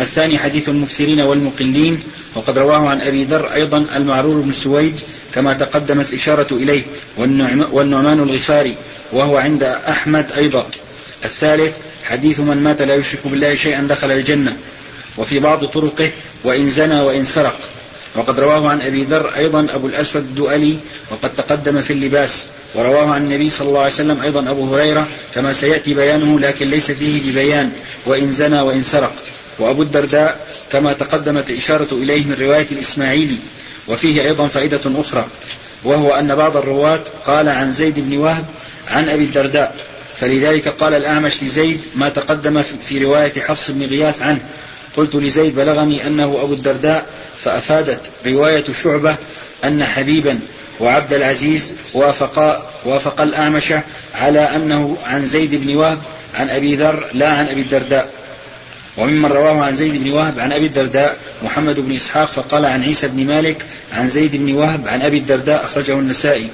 [0.00, 2.00] الثاني حديث المكثرين والمقلين
[2.34, 5.00] وقد رواه عن أبي ذر أيضا المعرور بن سويد
[5.34, 6.82] كما تقدمت الإشارة إليه
[7.72, 8.76] والنعمان الغفاري
[9.12, 10.66] وهو عند أحمد أيضا.
[11.24, 14.56] الثالث حديث من مات لا يشرك بالله شيئا دخل الجنة
[15.16, 16.10] وفي بعض طرقه
[16.44, 17.58] وإن زنى وإن سرق.
[18.16, 20.78] وقد رواه عن أبي ذر أيضا أبو الأسود الدؤلي
[21.10, 22.46] وقد تقدم في اللباس.
[22.74, 26.90] ورواه عن النبي صلى الله عليه وسلم أيضا أبو هريرة كما سيأتي بيانه لكن ليس
[26.90, 27.70] فيه ببيان.
[28.06, 29.12] وإن زنى وإن سرق.
[29.58, 33.36] وأبو الدرداء كما تقدمت الإشارة إليه من رواية الإسماعيلي.
[33.88, 35.26] وفيه أيضا فائدة أخرى.
[35.84, 38.44] وهو أن بعض الرواة قال عن زيد بن وهب
[38.88, 39.76] عن أبي الدرداء.
[40.20, 44.40] فلذلك قال الأعمش لزيد ما تقدم في رواية حفص بن غياث عنه.
[44.96, 47.06] قلت لزيد بلغني أنه أبو الدرداء
[47.44, 49.16] فأفادت رواية شعبة
[49.64, 50.38] أن حبيبا
[50.80, 53.74] وعبد العزيز وافقا وافق الأعمش
[54.14, 55.98] على أنه عن زيد بن وهب
[56.34, 58.08] عن أبي ذر لا عن أبي الدرداء.
[58.96, 63.08] وممن رواه عن زيد بن وهب عن أبي الدرداء محمد بن إسحاق فقال عن عيسى
[63.08, 66.48] بن مالك عن زيد بن وهب عن أبي الدرداء أخرجه النسائي.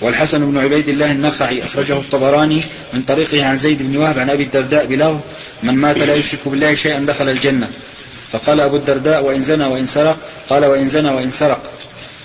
[0.00, 4.42] والحسن بن عبيد الله النخعي أخرجه الطبراني من طريقه عن زيد بن وهب عن أبي
[4.42, 5.20] الدرداء بلفظ
[5.62, 7.68] من مات لا يشرك بالله شيئا دخل الجنة.
[8.32, 10.16] فقال أبو الدرداء وإن زنى وإن سرق
[10.50, 11.62] قال وإن زنى وإن سرق.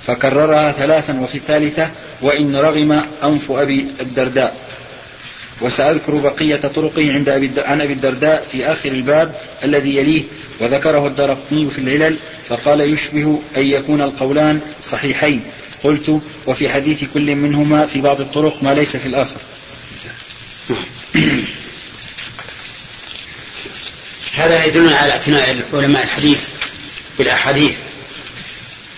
[0.04, 1.90] فكررها ثلاثا وفي الثالثة
[2.22, 4.58] وإن رغم أنف أبي الدرداء.
[5.62, 10.24] وسأذكر بقية طرقه عند أبي عن أبي الدرداء في آخر الباب الذي يليه
[10.60, 12.16] وذكره الدرقطني في العلل
[12.50, 15.42] فقال يشبه أن يكون القولان صحيحين.
[15.84, 19.40] قلت وفي حديث كل منهما في بعض الطرق ما ليس في الآخر.
[24.38, 26.42] هذا يدلنا على اعتناء علماء الحديث
[27.18, 27.78] بالأحاديث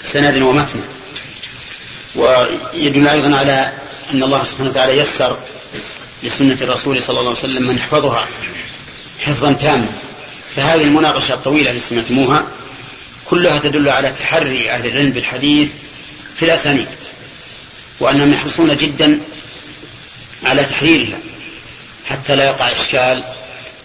[0.04, 0.82] سند ومتن.
[2.16, 3.74] ويدل أيضا على
[4.14, 5.38] أن الله سبحانه وتعالى يسر
[6.24, 8.28] لسنة الرسول صلى الله عليه وسلم من يحفظها
[9.26, 9.88] حفظا تاما.
[10.56, 12.48] فهذه المناقشة الطويلة التي سمعتموها
[13.26, 15.72] كلها تدل على تحري أهل العلم بالحديث
[16.36, 16.88] في الأسانيد
[18.00, 19.20] وأنهم يحرصون جدا
[20.44, 21.20] على تحريرها
[22.10, 23.24] حتى لا يقع إشكال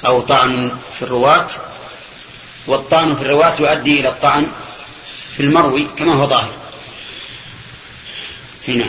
[0.07, 1.47] أو طعن في الرواة.
[2.67, 4.47] والطعن في الرواة يؤدي إلى الطعن
[5.37, 6.53] في المروي كما هو ظاهر.
[8.69, 8.87] هنا.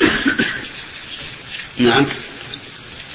[1.88, 2.06] نعم.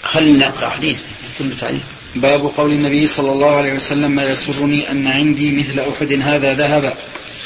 [0.03, 0.99] خلينا نقرأ حديث.
[1.39, 1.81] كل تعليق.
[2.15, 6.93] باب قول النبي صلى الله عليه وسلم ما يسرني أن عندي مثل أحد هذا ذهبا.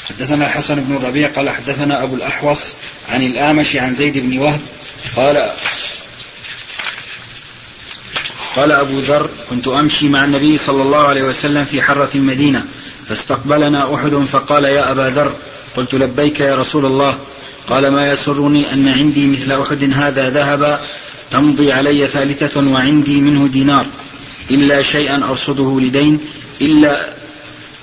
[0.08, 2.74] حدثنا الحسن بن الربيع قال حدثنا أبو الأحوص
[3.08, 4.60] عن الأعمش عن زيد بن وهب
[5.16, 5.50] قال
[8.56, 12.64] قال أبو ذر كنت أمشي مع النبي صلى الله عليه وسلم في حرة المدينة
[13.06, 15.32] فاستقبلنا أحد فقال يا أبا ذر
[15.76, 17.18] قلت لبيك يا رسول الله
[17.68, 20.80] قال ما يسرني أن عندي مثل أحد هذا ذهبا
[21.30, 23.86] تمضي علي ثالثة وعندي منه دينار
[24.50, 26.20] إلا شيئا أرصده لدين
[26.60, 27.08] إلا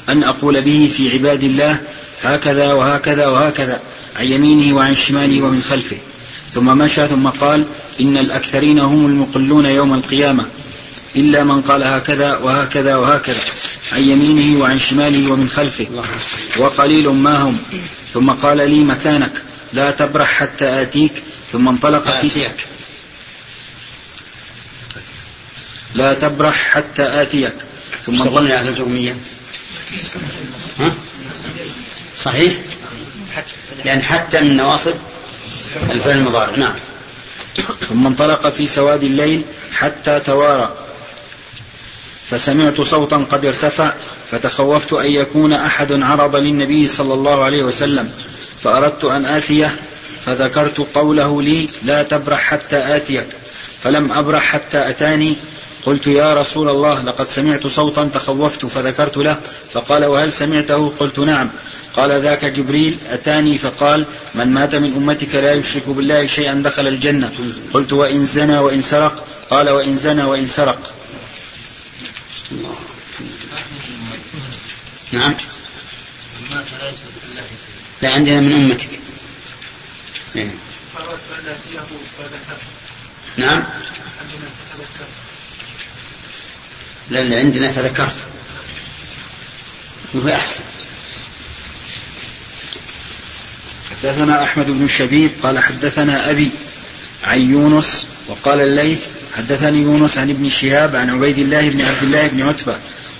[0.09, 1.79] أن أقول به في عباد الله
[2.23, 3.79] هكذا وهكذا وهكذا
[4.19, 5.97] عن يمينه وعن شماله ومن خلفه.
[6.53, 7.65] ثم مشى ثم قال
[8.01, 10.45] إن الأكثرين هم المقلون يوم القيامة
[11.15, 13.39] إلا من قال هكذا وهكذا وهكذا
[13.91, 15.87] عن يمينه وعن شماله ومن خلفه
[16.57, 17.57] وقليل ما هم.
[18.13, 19.31] ثم قال لي مكانك
[19.73, 22.29] لا تبرح حتى آتيك ثم انطلق في
[25.95, 27.53] لا تبرح حتى آتيك.
[28.05, 28.55] ثم انطلق.
[28.55, 29.15] على الجومية
[30.79, 30.93] ها؟
[32.17, 32.53] صحيح؟
[33.85, 34.93] يعني حتى من نواصب
[35.91, 36.55] الفعل المضارع.
[36.55, 36.73] نعم.
[37.89, 39.41] ثم انطلق في سواد الليل
[39.73, 40.73] حتى توارى.
[42.29, 43.93] فسمعت صوتا قد ارتفع
[44.31, 48.11] فتخوفت أن يكون أحد عرض للنبي صلى الله عليه وسلم
[48.63, 49.75] فأردت أن آتيه
[50.25, 53.27] فذكرت قوله لي لا تبرح حتى آتيك.
[53.83, 55.35] فلم أبرح حتى أتاني
[55.85, 59.39] قلت يا رسول الله لقد سمعت صوتا تخوفت فذكرت له
[59.73, 61.49] فقال وهل سمعته؟ قلت نعم.
[61.95, 67.31] قال ذاك جبريل أتاني فقال من مات من أمتك لا يشرك بالله شيئا دخل الجنة.
[67.73, 70.93] قلت وإن زنى وإن سرق؟ قال وإن زنى وإن سرق.
[75.11, 75.33] نعم.
[78.01, 78.99] لا عندنا من أمتك.
[80.35, 80.49] إيه.
[83.37, 83.63] نعم.
[87.11, 88.15] لأن عندنا فذكرت.
[90.13, 90.63] وهو أحسن.
[93.91, 96.49] حدثنا أحمد بن شبيب قال حدثنا أبي
[97.23, 99.05] عن يونس وقال الليث
[99.37, 102.75] حدثني يونس عن ابن شهاب عن عبيد الله بن عبد الله بن عتبة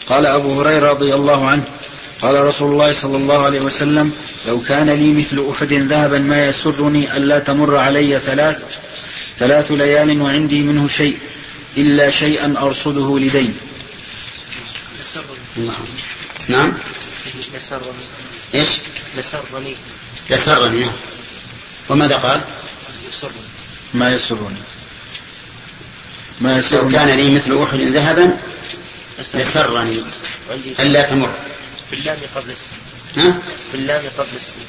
[0.10, 1.64] قال أبو هريرة رضي الله عنه
[2.22, 4.12] قال رسول الله صلى الله عليه وسلم
[4.48, 8.78] لو كان لي مثل أحد ذهبا ما يسرني ألا تمر علي ثلاث
[9.38, 11.18] ثلاث ليال وعندي منه شيء
[11.78, 13.58] إلا شيئا أرصده لدين.
[16.48, 16.74] نعم.
[17.54, 18.04] لسرني
[18.56, 18.68] إيش؟
[19.18, 19.76] لسرني
[20.30, 20.94] يسرني نعم
[21.90, 22.42] وماذا قال؟
[23.10, 23.34] يسرني.
[23.94, 24.62] ما يسرني.
[26.42, 26.92] ما لو يسرني.
[26.92, 28.38] كان لي مثل أحد ذهبا
[29.34, 30.04] لسرني.
[30.80, 31.34] ألا تمر؟
[31.92, 32.78] باللام قبل السين
[33.18, 33.38] ها؟
[33.72, 34.68] باللام قبل السين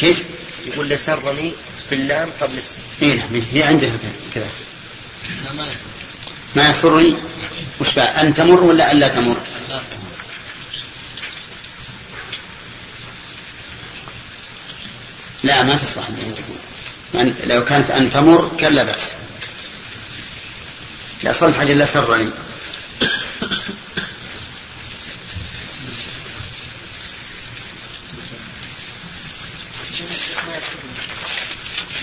[0.00, 0.24] كيف؟
[0.66, 1.52] يقول لسرني
[1.90, 3.42] باللام قبل السين اي نعم.
[3.52, 3.90] هي عندها
[4.34, 4.46] كذا.
[6.56, 7.16] ما يسرني.
[7.80, 9.36] وش بقى؟ أن تمر ولا ألا تمر؟
[15.48, 16.08] لا ما تصلح.
[17.14, 19.12] أن لو كانت أن تمر كان لا بأس.
[21.22, 22.30] لا صلح حاجة لا سرني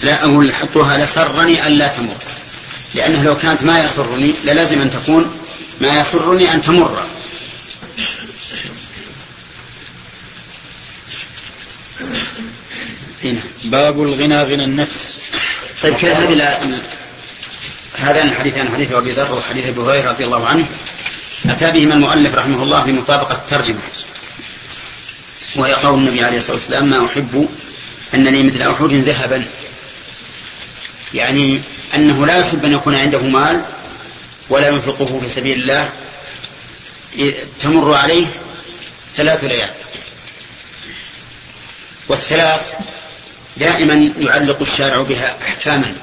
[0.03, 2.17] لا أقول حطوها لسرني ألا تمر.
[2.95, 5.39] لأنه لو كانت ما يسرني للازم أن تكون
[5.81, 7.05] ما يسرني أن تمر
[13.23, 15.19] هنا باب الغنى غنى النفس.
[15.83, 16.59] طيب كذا هذه
[17.97, 20.65] هذان الحديثان حديث أبي ذر وحديث أبي هريرة رضي الله عنه.
[21.49, 23.79] أتى بهما المؤلف رحمه الله بمطابقه الترجمة.
[25.55, 27.49] وهي قول النبي عليه الصلاة والسلام ما أحب
[28.13, 29.45] أنني مثل أحد ذهبا.
[31.13, 31.61] يعني
[31.95, 33.61] أنه لا يحب أن يكون عنده مال
[34.49, 35.89] ولا ينفقه في سبيل الله.
[37.61, 38.25] تمر عليه
[39.15, 39.69] ثلاث ليال.
[42.07, 42.73] والثلاث
[43.57, 45.95] دائما يعلق الشارع بها أحكاما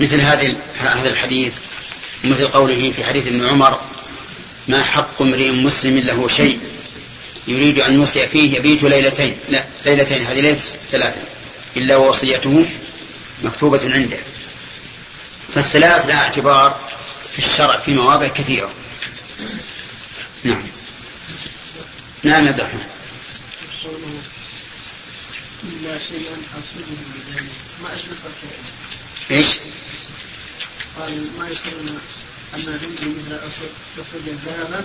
[0.00, 1.54] مثل هذه هذا الحديث
[2.24, 3.80] مثل قوله في حديث ابن عمر
[4.68, 6.58] ما حق امرئ مسلم له شيء
[7.48, 9.36] يريد أن يوصي فيه يبيت ليلتين.
[9.50, 11.20] لا ليلتين هذه ليست ثلاثة
[11.76, 12.66] إلا ووصيته
[13.42, 14.18] مكتوبة عنده.
[15.54, 16.80] فالثلاث لها اعتبار
[17.32, 18.70] في الشرع في مواضع كثيرة.
[20.44, 20.62] نعم.
[22.22, 22.86] نعم يا عبد الرحمن.
[25.64, 27.48] إلا شيئا أصله بدين
[27.82, 29.46] ما أشبه شيئا إيش؟
[30.98, 32.00] قال ما يكون
[32.54, 34.84] أن عندي مثل أخرج الذهب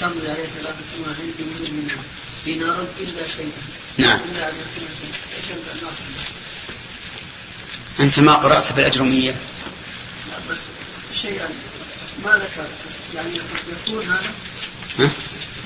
[0.00, 1.70] تمضي عليه ثلاثة ما عندي منه.
[1.70, 1.98] من
[2.44, 3.62] دينار إلا شيئا.
[3.98, 4.20] نعم.
[4.20, 4.88] إلا أن يكون
[5.46, 5.94] شيئا إيش الناس
[8.00, 9.36] أنت ما قرأت في الاجرميه
[10.50, 10.58] بس
[11.22, 11.48] شيئا.
[12.24, 12.68] ما ذكر
[13.14, 13.30] يعني
[13.86, 14.32] يكون هذا؟
[14.98, 15.10] ها؟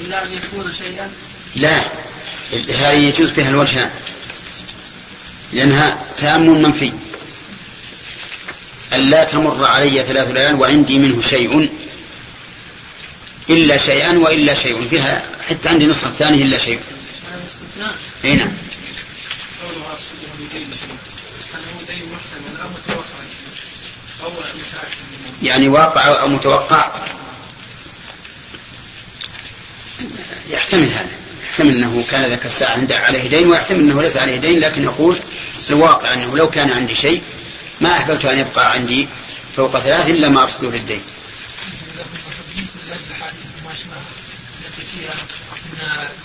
[0.00, 1.10] إلا أن يكون شيئا؟
[1.56, 1.84] لا.
[2.52, 3.90] هذه يجوز فيها الوجهان
[5.52, 6.92] لأنها تأمن منفي.
[8.92, 11.70] أن لا تمر علي ثلاث ليال وعندي منه شيء.
[13.50, 14.86] إلا شيئا وإلا شيء.
[14.90, 16.80] فيها حتى عندي نسخة ثانية إلا شيء.
[18.24, 18.52] أي نعم.
[25.42, 26.92] يعني واقع أو متوقع.
[30.50, 31.10] يحتمل هذا.
[31.50, 35.16] يحتمل أنه كان ذاك الساعة عنده عليه دين ويحتمل أنه ليس عليه دين لكن يقول
[35.70, 37.22] الواقع أنه لو كان عندي شيء
[37.80, 39.08] ما أحببت أن يبقى عندي
[39.56, 41.02] فوق ثلاث إلا ما أرسله للدين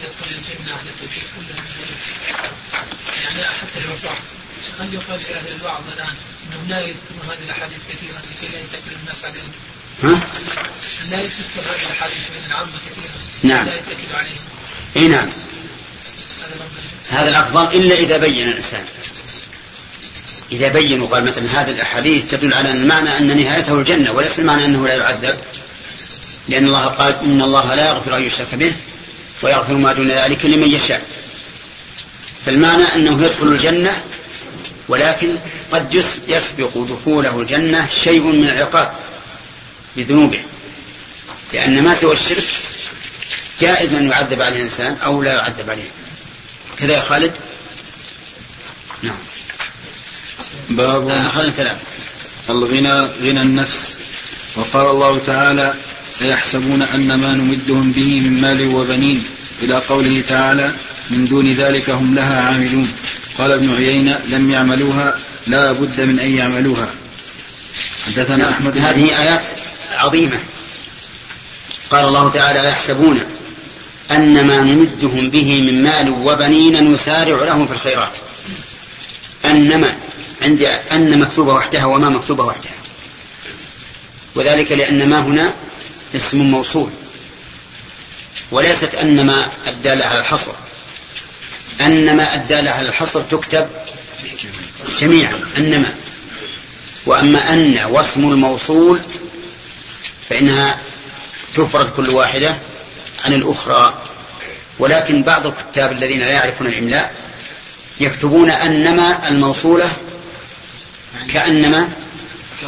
[0.02, 1.46] تدخل الجنة التي في كل
[3.24, 4.16] يعني حتى الوفاة
[4.80, 6.16] هل يقال لأهل الوعظ الآن
[6.46, 9.52] أنهم لا يذكرون هذه الأحاديث كثيرا لكي لا يتكل الناس عليهم
[10.04, 10.20] ها؟
[11.10, 13.66] لا تذكر هذه الأحاديث من العامة كثيرا نعم.
[13.66, 14.42] لا يتكل عليهم
[14.96, 15.30] إي نعم
[17.10, 18.86] هذا الأفضل إلا إذا بين الإنسان
[20.54, 24.66] إذا بين وقال مثلا هذه الأحاديث تدل على أن المعنى أن نهايته الجنة وليس المعنى
[24.66, 25.38] أنه لا يعذب.
[26.48, 28.72] لأن الله قال إن الله لا يغفر أن يشرك به
[29.42, 31.02] ويغفر ما دون ذلك لمن يشاء.
[32.46, 34.04] فالمعنى أنه يدخل الجنة
[34.88, 35.38] ولكن
[35.72, 38.94] قد يس- يسبق دخوله الجنة شيء من العقاب
[39.98, 40.40] بذنوبه.
[41.54, 42.44] لأن ما سوى الشرك
[43.62, 45.92] جائز أن يعذب عليه الإنسان أو لا يعذب عليه.
[46.80, 47.32] كذا يا خالد
[49.04, 49.16] نعم
[50.70, 51.78] باب أخذنا ثلاث
[52.50, 53.98] الغنى غنى النفس.
[54.56, 55.74] وقال الله تعالى
[56.22, 59.24] أيحسبون أن ما نمدهم به من مال وبنين؟
[59.62, 60.72] إلى قوله تعالى
[61.10, 62.92] من دون ذلك هم لها عاملون.
[63.38, 66.90] قال ابن عيينة لم يعملوها لا بد من أن يعملوها.
[68.06, 69.44] حدثنا أحمد بن- هذه آيات
[69.98, 70.40] عظيمة.
[71.92, 73.20] قال الله تعالى يحسبون
[74.12, 78.12] أن ما نمدهم به من مال وبنين نسارع لهم في الخيرات.
[79.46, 79.96] أنما
[80.44, 82.74] عند أن مكتوبة وحدها وما مكتوبة وحدها.
[84.36, 85.54] وذلك لأن ما هنا
[86.16, 86.90] اسم موصول.
[88.52, 90.52] وليست أنما الدالة على الحصر.
[91.82, 93.68] أنما الدالة على الحصر تكتب
[95.00, 95.94] جميعا أنما
[97.06, 99.00] وأما أن واسم الموصول
[100.30, 100.78] فإنها
[101.56, 102.56] تفرد كل واحدة
[103.26, 103.94] عن الأخرى.
[104.80, 107.14] ولكن بعض الكتاب الذين لا يعرفون الإملاء
[108.00, 109.92] يكتبون أنما الموصولة
[111.30, 111.90] كأنما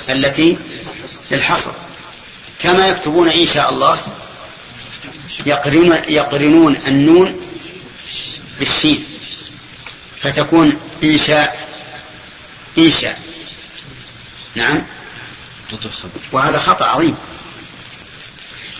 [0.09, 0.57] التي
[1.31, 1.71] للحصر.
[2.63, 3.97] كما يكتبون إن شاء الله
[5.45, 7.41] يقرنون, يقرنون النون
[8.59, 9.05] بالشين
[10.17, 11.67] فتكون إنشاء
[12.77, 13.21] إنشاء.
[14.55, 14.83] نعم.
[16.31, 17.15] وهذا خطأ عظيم.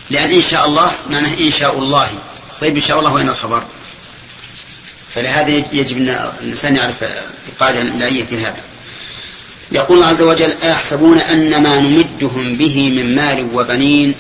[0.09, 2.19] لأن إن شاء الله معناه إن شاء الله.
[2.61, 3.63] طيب إن شاء الله وين الخبر؟
[5.15, 7.03] فلهذا يجب أن الإنسان يعرف
[7.49, 8.74] القاعدة الإملائية في هذا.
[9.71, 14.15] يقول الله عز وجل أيحسبون أن ما نمدهم به من مال وبنين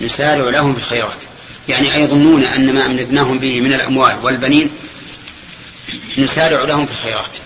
[0.00, 1.22] نسارع لهم في الخيرات.
[1.68, 4.70] يعني أيظنون أن ما أمددناهم به من الأموال والبنين
[6.18, 7.38] نسارع لهم في الخيرات.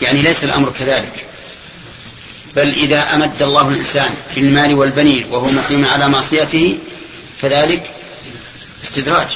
[0.00, 1.26] يعني ليس الأمر كذلك.
[2.56, 6.78] بل إذا أمد الله الإنسان بالمال والبنين وهو مقيم على معصيته
[7.42, 7.90] فذلك
[8.84, 9.28] استدراج.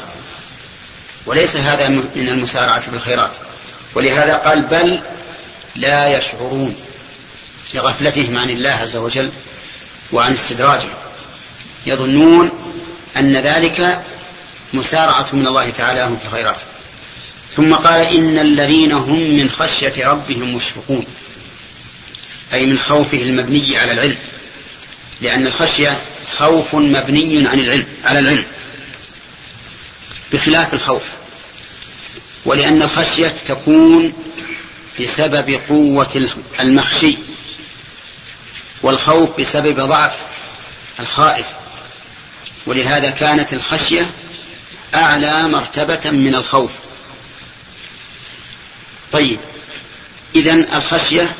[1.26, 3.30] وليس هذا من المسارعة بالخيرات
[3.94, 5.00] ولهذا قال بل
[5.76, 6.76] لا يشعرون
[7.74, 9.30] لغفلتهم عن الله عز وجل
[10.12, 10.88] وعن استدراجه.
[11.86, 12.50] يظنون
[13.16, 14.02] أن ذلك
[14.72, 16.56] مسارعة من الله تعالى لهم في الخيرات.
[17.56, 21.06] ثم قال إن الذين هم من خشية ربهم مشفقون
[22.52, 24.16] أي من خوفه المبني على العلم
[25.20, 25.98] لأن الخشية
[26.38, 28.44] خوف مبني عن العلم على العلم
[30.32, 31.04] بخلاف الخوف.
[32.44, 34.12] ولأن الخشية تكون
[35.00, 36.28] بسبب قوة
[36.60, 37.16] المخشي
[38.82, 40.16] والخوف بسبب ضعف
[41.00, 41.46] الخائف.
[42.66, 44.10] ولهذا كانت الخشية
[44.94, 46.70] أعلى مرتبة من الخوف.
[49.12, 49.40] طيب
[50.34, 51.34] إذا الخشية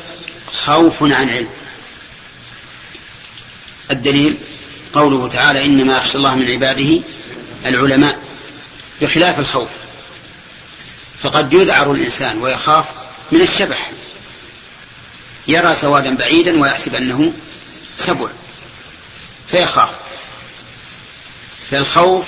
[0.65, 1.49] خوف عن علم.
[3.91, 4.37] الدليل
[4.93, 6.99] قوله تعالى إنما يخشى الله من عباده
[7.65, 8.19] العلماء
[9.01, 9.69] بخلاف الخوف.
[11.23, 12.85] فقد يذعر الإنسان ويخاف
[13.31, 13.91] من الشبح.
[15.47, 17.33] يرى سوادا بعيدا ويحسب أنه
[17.97, 18.27] سبع.
[19.47, 19.89] فيخاف.
[21.71, 22.25] فالخوف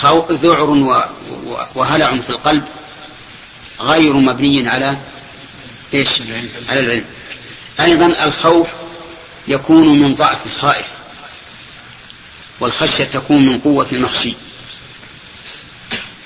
[0.00, 0.70] خوف ذعر
[1.74, 2.64] وهلع في القلب
[3.80, 4.96] غير مبني على
[5.94, 6.08] إيش؟
[6.68, 7.04] على العلم.
[7.80, 8.66] أيضا الخوف
[9.48, 10.86] يكون من ضعف الخائف.
[12.60, 14.34] والخشية تكون من قوة المخشي.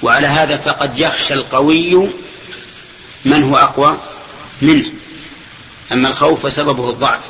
[0.03, 2.09] وعلى هذا فقد يخشى القوي
[3.27, 3.99] من هو أقوى
[4.63, 4.85] منه.
[5.93, 7.21] أما الخوف فسببه الضعف.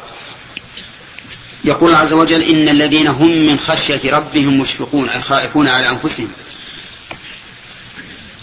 [1.65, 6.29] يقول عز وجل إن الذين هم من خشية ربهم مشفقون أي خائفون على أنفسهم.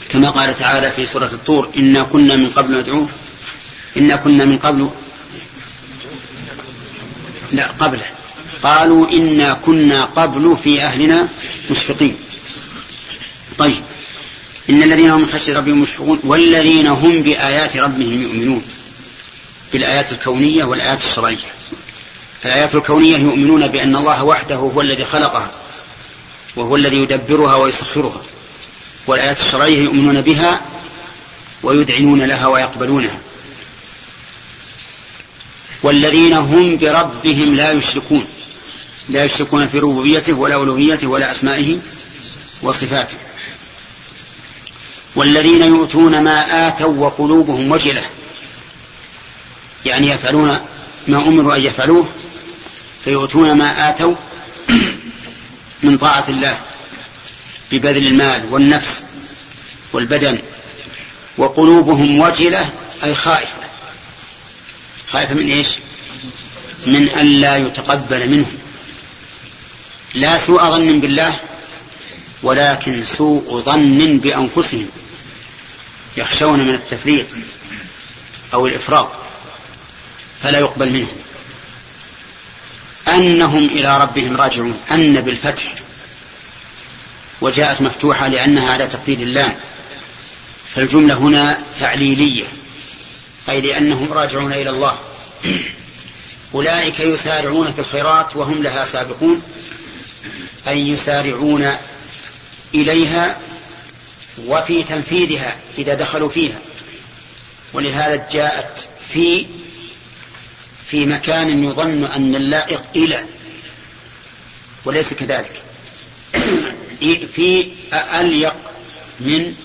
[0.09, 3.09] كما قال تعالى في سورة الطور إنا كنا من قبل ندعوه
[3.97, 4.89] إنا كنا من قبل.
[7.51, 8.05] لا قبله.
[8.63, 11.27] قالوا إنا كنا قبل في أهلنا
[11.71, 12.15] مشفقين.
[13.57, 13.83] طيب.
[14.69, 18.63] إن الذين هم من خشية ربهم مشفقون والذين هم بآيات ربهم يؤمنون
[19.73, 21.37] بالآيات الكونية والآيات الشرعية.
[22.45, 25.51] الآيات الكونية يؤمنون بأن الله وحده هو الذي خلقها
[26.55, 28.21] وهو الذي يدبرها ويسخرها.
[29.07, 30.61] والآيات الشرعية يؤمنون بها
[31.63, 33.19] ويدعنون لها ويقبلونها.
[35.83, 38.25] والذين هم بربهم لا يشركون.
[39.09, 41.77] لا يشركون في ربوبيته ولا ألوهيته ولا أسمائه
[42.61, 43.17] وصفاته.
[45.15, 48.01] والذين يؤتون ما آتوا وقلوبهم وجلة.
[49.85, 50.59] يعني يفعلون
[51.07, 52.07] ما أمروا أن يفعلوه
[53.03, 54.15] فيؤتون ما آتوا
[55.83, 56.59] من طاعة الله
[57.71, 59.03] ببذل المال والنفس
[59.93, 60.41] والبدن
[61.37, 62.69] وقلوبهم وجلة
[63.03, 63.57] أي خائفة.
[65.11, 65.67] خائفة من إيش؟
[66.85, 68.57] من أن لا يتقبل منهم.
[70.13, 71.35] لا سوء ظن بالله
[72.43, 74.87] ولكن سوء ظن بأنفسهم.
[76.17, 77.25] يخشون من التفريط
[78.53, 79.11] أو الإفراط
[80.39, 81.17] فلا يقبل منهم
[83.07, 85.73] أنهم إلى ربهم راجعون أن بالفتح
[87.41, 89.55] وجاءت مفتوحة لأنها على تقدير الله.
[90.75, 92.45] فالجملة هنا تعليلية
[93.49, 94.97] أي لأنهم راجعون إلى الله.
[96.55, 99.41] أولئك يسارعون في الخيرات وهم لها سابقون
[100.67, 101.71] أي يسارعون
[102.75, 103.37] إليها
[104.37, 106.59] وفي تنفيذها إذا دخلوا فيها.
[107.73, 109.45] ولهذا جاءت في
[110.85, 113.25] في مكان يظن أن اللائق إلى
[114.85, 115.61] وليس كذلك.
[117.35, 118.55] في أليق
[119.19, 119.55] من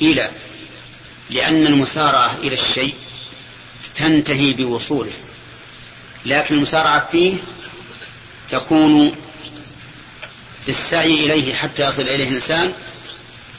[0.00, 0.30] إلى
[1.30, 2.94] لأن المسارعة إلى الشيء
[3.94, 5.12] تنتهي بوصوله.
[6.26, 7.36] لكن المسارعة فيه
[8.50, 9.16] تكون
[10.66, 12.72] بالسعي إليه حتى يصل إليه الإنسان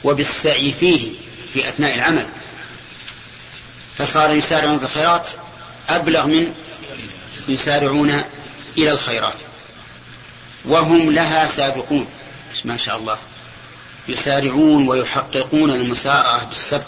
[0.04, 1.12] وبالسعي فيه
[1.52, 2.26] في أثناء العمل.
[3.98, 5.28] فصار يسارعون في الخيرات
[5.88, 6.54] أبلغ من
[7.48, 8.24] يسارعون
[8.78, 9.42] إلى الخيرات.
[10.64, 12.06] وهم لها سابقون.
[12.64, 13.18] ما شاء الله.
[14.08, 16.86] يسارعون ويحققون المسارعة بالسبق.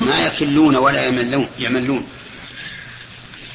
[0.00, 2.06] ما يكلون ولا يملون, يملون.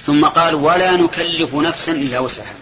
[0.05, 2.55] ثم قال ولا نكلف نفسا إلا وسعها.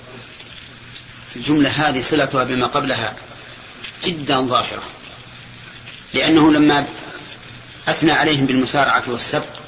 [1.36, 3.16] الجملة هذه صلتها بما قبلها
[4.06, 4.84] جدا ظاهرة.
[6.14, 6.86] لأنه لما
[7.88, 9.60] أثنى عليهم بالمسارعة والسبق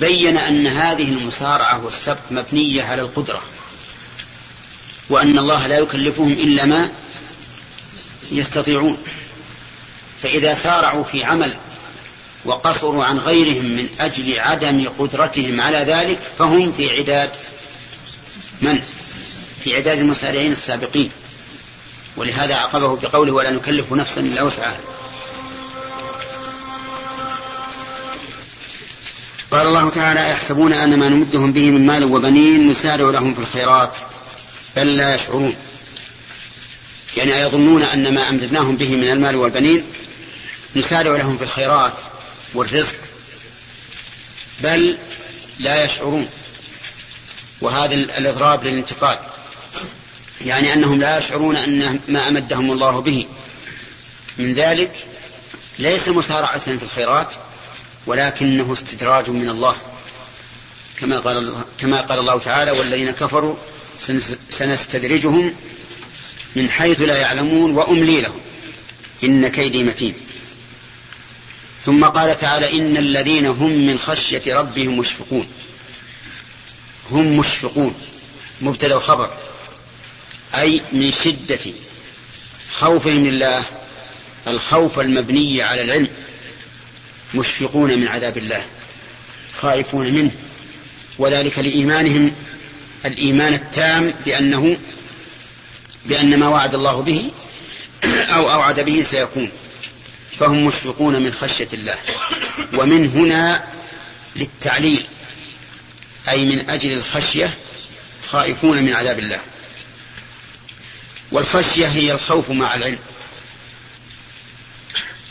[0.00, 3.42] بين أن هذه المسارعة والسبق مبنية على القدرة
[5.08, 6.90] وأن الله لا يكلفهم إلا ما
[8.30, 8.98] يستطيعون.
[10.22, 11.56] فإذا سارعوا في عمل
[12.44, 17.30] وقصروا عن غيرهم من أجل عدم قدرتهم على ذلك فهم في عداد
[18.62, 18.82] من؟
[19.64, 21.10] في عداد المسارعين السابقين.
[22.16, 24.78] ولهذا عقبه بقوله ولا نكلف نفسا إلا وسعها.
[29.50, 33.96] قال الله تعالى يحسبون أن ما نمدهم به من مال وبنين نسارع لهم في الخيرات
[34.76, 35.54] بل لا يشعرون.
[37.16, 39.84] يعني يظنون أن ما أمددناهم به من المال والبنين
[40.76, 41.92] نسارع لهم في الخيرات
[42.54, 42.96] والرزق
[44.60, 44.98] بل
[45.58, 46.28] لا يشعرون.
[47.60, 49.18] وهذا الإضراب للانتقال
[50.44, 53.26] يعني أنهم لا يشعرون أن ما أمدهم الله به.
[54.38, 55.06] من ذلك
[55.78, 57.34] ليس مسارعة في الخيرات
[58.06, 59.76] ولكنه استدراج من الله
[61.00, 63.56] كما قال كما قال الله تعالى والذين كفروا
[64.50, 65.54] سنستدرجهم
[66.56, 68.40] من حيث لا يعلمون وأملي لهم
[69.24, 70.14] إن كيدي متين.
[71.84, 75.48] ثم قال تعالى إن الذين هم من خشية ربهم مشفقون.
[77.10, 77.94] هم مشفقون
[78.60, 79.30] مبتدأ وخبر
[80.54, 81.72] أي من شدة
[82.72, 83.62] خوفهم لله
[84.46, 86.10] الخوف المبني على العلم.
[87.34, 88.64] مشفقون من عذاب الله
[89.54, 90.30] خائفون منه.
[91.18, 92.32] وذلك لإيمانهم
[93.04, 94.76] الإيمان التام بأنه
[96.06, 97.30] بأن ما وعد الله به
[98.36, 99.50] أو أوعد به سيكون.
[100.38, 101.96] فهم مشفقون من خشية الله.
[102.74, 103.64] ومن هنا
[104.36, 105.06] للتعليل
[106.28, 107.54] أي من أجل الخشية
[108.26, 109.40] خائفون من عذاب الله.
[111.32, 112.98] والخشية هي الخوف مع العلم.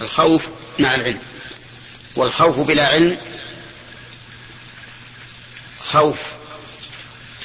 [0.01, 0.47] الخوف
[0.79, 1.19] مع العلم.
[2.17, 3.17] والخوف بلا علم
[5.79, 6.17] خوف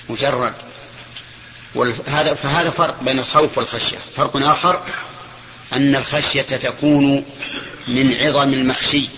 [0.08, 0.54] مجرد
[1.74, 3.98] وهذا فهذا فرق بين الخوف والخشية.
[4.16, 4.82] فرق آخر
[5.72, 7.24] أن الخشية تكون
[7.88, 9.08] من عظم المخشي.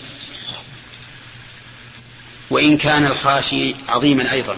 [2.51, 4.57] وإن كان الخاشي عظيما أيضا.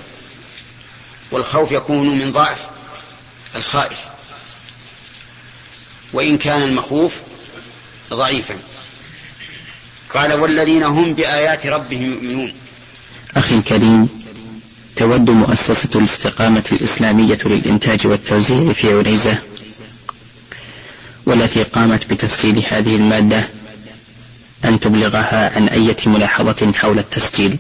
[1.30, 2.66] والخوف يكون من ضعف
[3.55, 3.99] الخائف.
[6.12, 7.14] وإن كان المخوف
[8.11, 8.59] ضعيفا.
[10.16, 12.52] قال والذين هم بآيات ربهم يؤمنون.
[13.36, 14.08] أخي الكريم
[14.96, 19.38] تود مؤسسة الاستقامة الإسلامية للإنتاج والتوزيع في عنيزة
[21.26, 23.44] والتي قامت بتسجيل هذه المادة
[24.64, 27.58] أن تبلغها عن أية ملاحظة حول التسجيل.